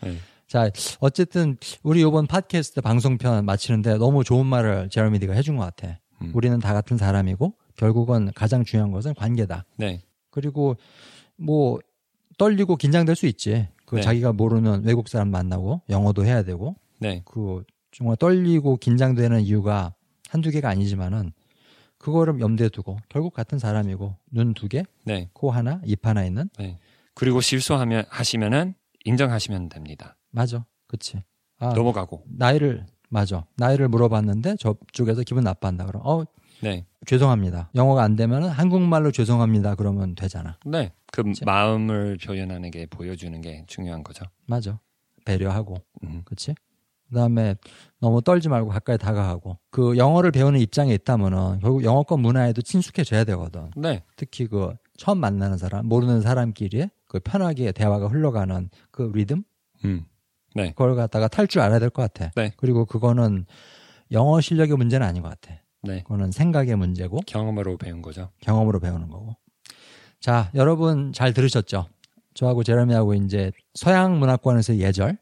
네. 0.02 0.18
자, 0.48 0.70
어쨌든 1.00 1.58
우리 1.84 2.02
이번 2.02 2.28
팟캐스트 2.28 2.82
방송편 2.82 3.46
마치는데 3.46 3.98
너무 3.98 4.24
좋은 4.24 4.46
말을 4.46 4.90
제러미디가 4.90 5.34
해준 5.34 5.58
것 5.58 5.64
같아. 5.64 6.00
음. 6.22 6.32
우리는 6.34 6.60
다 6.60 6.74
같은 6.74 6.98
사람이고 6.98 7.54
결국은 7.76 8.32
가장 8.34 8.64
중요한 8.64 8.92
것은 8.92 9.14
관계다. 9.14 9.66
네, 9.78 10.04
그리고 10.30 10.76
뭐 11.38 11.80
떨리고 12.38 12.76
긴장될 12.76 13.16
수 13.16 13.26
있지. 13.26 13.68
그 13.86 13.96
네. 13.96 14.02
자기가 14.02 14.34
모르는 14.34 14.84
외국 14.84 15.08
사람 15.08 15.30
만나고 15.30 15.82
영어도 15.90 16.26
해야 16.26 16.44
되고 16.44 16.76
네, 17.00 17.22
그 17.26 17.64
정말 17.92 18.18
떨리고 18.18 18.78
긴장되는 18.78 19.42
이유가 19.42 19.94
한두 20.30 20.52
개가 20.52 20.70
아니지만은 20.70 21.32
그거를 22.08 22.40
염두에 22.40 22.70
두고 22.70 22.98
결국 23.10 23.34
같은 23.34 23.60
사람이고 23.60 24.16
눈 24.32 24.54
두 24.54 24.70
개, 24.70 24.84
네, 25.04 25.30
코 25.34 25.52
하나, 25.52 25.82
입 25.84 26.06
하나 26.08 26.24
있는 26.24 26.50
네. 26.58 26.78
그리고 27.14 27.42
실수하면 27.42 28.06
하시면은 28.08 28.76
인정하시면 29.04 29.68
됩니다. 29.68 30.16
맞아. 30.32 30.66
그치. 30.88 31.22
아, 31.60 31.74
넘어가고. 31.74 32.24
나이를 32.30 32.86
맞아. 33.10 33.46
나이를 33.58 33.90
물어봤는데 33.90 34.56
저쪽에서 34.56 35.24
기분 35.24 35.44
나빠한다 35.44 35.86
그럼 35.86 36.02
어 36.06 36.24
네, 36.62 36.86
죄송합니다. 37.06 37.72
영어가 37.76 38.04
안 38.04 38.16
되면은 38.16 38.48
한국말로 38.50 39.12
죄송합니다. 39.12 39.76
그러면 39.76 40.16
되잖아. 40.16 40.58
네. 40.66 40.94
그 41.12 41.24
마음을 41.46 42.18
표현하는 42.24 42.72
게 42.72 42.86
보여주는 42.86 43.40
게 43.42 43.66
중요한 43.68 44.02
거죠. 44.04 44.24
맞아. 44.46 44.80
배려하고. 45.26 45.76
음. 46.04 46.22
그치? 46.24 46.56
그 47.10 47.16
다음에 47.16 47.56
너무 48.00 48.22
떨지 48.22 48.50
말고 48.50 48.70
가까이 48.70 48.98
다가가고. 48.98 49.58
그 49.72 49.98
영어를 49.98 50.32
배우는 50.32 50.60
입장에 50.60 50.94
있다면은 50.94 51.60
결국 51.60 51.84
영어권 51.84 52.20
문화에도 52.20 52.62
친숙해져야 52.62 53.24
되거든. 53.26 53.72
네, 53.76 54.04
특히 54.16 54.48
그 54.48 54.74
처음 54.98 55.20
만나는 55.20 55.58
사람, 55.58 55.86
모르는 55.88 56.22
사람끼리 56.22 56.90
그 57.08 57.20
편하게 57.20 57.72
대화가 57.72 58.08
흘러가는 58.08 58.70
그 58.92 59.12
리듬? 59.14 59.44
음, 59.86 60.06
네, 60.56 60.70
그걸 60.72 60.96
갖다가 60.96 61.28
탈 61.28 61.48
줄 61.48 61.62
알아야 61.62 61.80
될 61.80 61.90
것 61.90 62.02
같아. 62.02 62.32
네. 62.36 62.52
그리고 62.58 62.86
그거는 62.86 63.46
영어 64.12 64.42
실력의 64.42 64.76
문제는 64.78 65.06
아닌 65.06 65.22
것 65.22 65.30
같아. 65.30 65.56
네. 65.84 66.02
그거는 66.04 66.32
생각의 66.32 66.76
문제고 66.76 67.20
경험으로 67.26 67.78
배운 67.78 68.02
거죠. 68.02 68.30
경험으로 68.42 68.80
배우는 68.80 69.10
거고. 69.10 69.36
자, 70.20 70.50
여러분 70.56 71.14
잘 71.14 71.34
들으셨죠? 71.34 71.88
저하고 72.34 72.64
제레미하고 72.64 73.14
이제 73.14 73.52
서양 73.76 74.20
문화권에서 74.20 74.78
예절, 74.78 75.18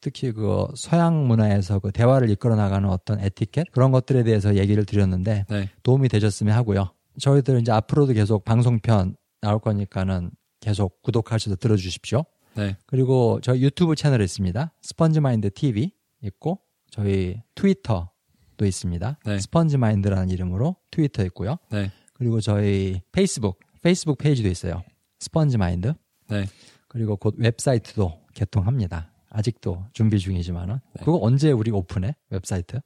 특히 0.00 0.32
그 0.32 0.66
서양 0.74 1.26
문화에서 1.26 1.78
그 1.78 1.92
대화를 1.92 2.30
이끌어 2.30 2.56
나가는 2.56 2.88
어떤 2.88 3.20
에티켓 3.20 3.72
그런 3.72 3.92
것들에 3.92 4.22
대해서 4.24 4.56
얘기를 4.56 4.84
드렸는데 4.84 5.44
네, 5.48 5.68
도움이 5.82 6.08
되셨으면 6.08 6.54
하고요. 6.54 6.92
저희들 7.20 7.60
이제 7.60 7.72
앞으로도 7.72 8.14
계속 8.14 8.44
방송편 8.44 9.16
나올 9.40 9.58
거니까는 9.58 10.30
계속 10.60 11.02
구독하셔서 11.02 11.56
들어주십시오. 11.56 12.24
네. 12.56 12.76
그리고 12.86 13.40
저희 13.42 13.62
유튜브 13.62 13.94
채널이 13.94 14.24
있습니다. 14.24 14.72
스펀지마인드 14.82 15.50
TV 15.50 15.92
있고 16.22 16.60
저희 16.90 17.42
트위터도 17.54 18.64
있습니다. 18.64 19.18
네. 19.24 19.38
스펀지마인드라는 19.38 20.30
이름으로 20.30 20.76
트위터 20.90 21.24
있고요. 21.24 21.56
네. 21.70 21.90
그리고 22.14 22.40
저희 22.40 23.00
페이스북 23.12 23.60
페이스북 23.82 24.18
페이지도 24.18 24.48
있어요. 24.48 24.82
스펀지마인드. 25.20 25.94
네. 26.28 26.46
그리고 26.88 27.16
곧 27.16 27.34
웹사이트도 27.38 28.20
개통합니다. 28.34 29.10
아직도 29.30 29.86
준비 29.92 30.18
중이지만은 30.18 30.80
네. 30.94 31.04
그거 31.04 31.18
언제 31.22 31.50
우리 31.50 31.70
오픈해 31.70 32.14
웹사이트? 32.30 32.80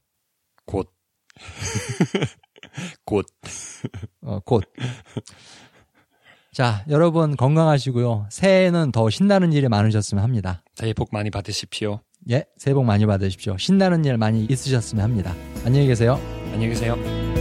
곧. 0.66 0.90
곧. 3.04 3.26
어, 4.22 4.40
곧. 4.40 4.64
자, 6.52 6.84
여러분 6.88 7.36
건강하시고요. 7.36 8.26
새해에는 8.30 8.92
더 8.92 9.10
신나는 9.10 9.52
일이 9.52 9.68
많으셨으면 9.68 10.22
합니다. 10.22 10.62
새해 10.74 10.92
복 10.92 11.08
많이 11.12 11.30
받으십시오. 11.30 12.00
예, 12.30 12.44
새해 12.56 12.74
복 12.74 12.84
많이 12.84 13.04
받으십시오. 13.06 13.58
신나는 13.58 14.04
일 14.04 14.16
많이 14.16 14.44
있으셨으면 14.44 15.02
합니다. 15.02 15.34
안녕히 15.64 15.86
계세요. 15.86 16.20
안녕히 16.52 16.68
계세요. 16.68 17.33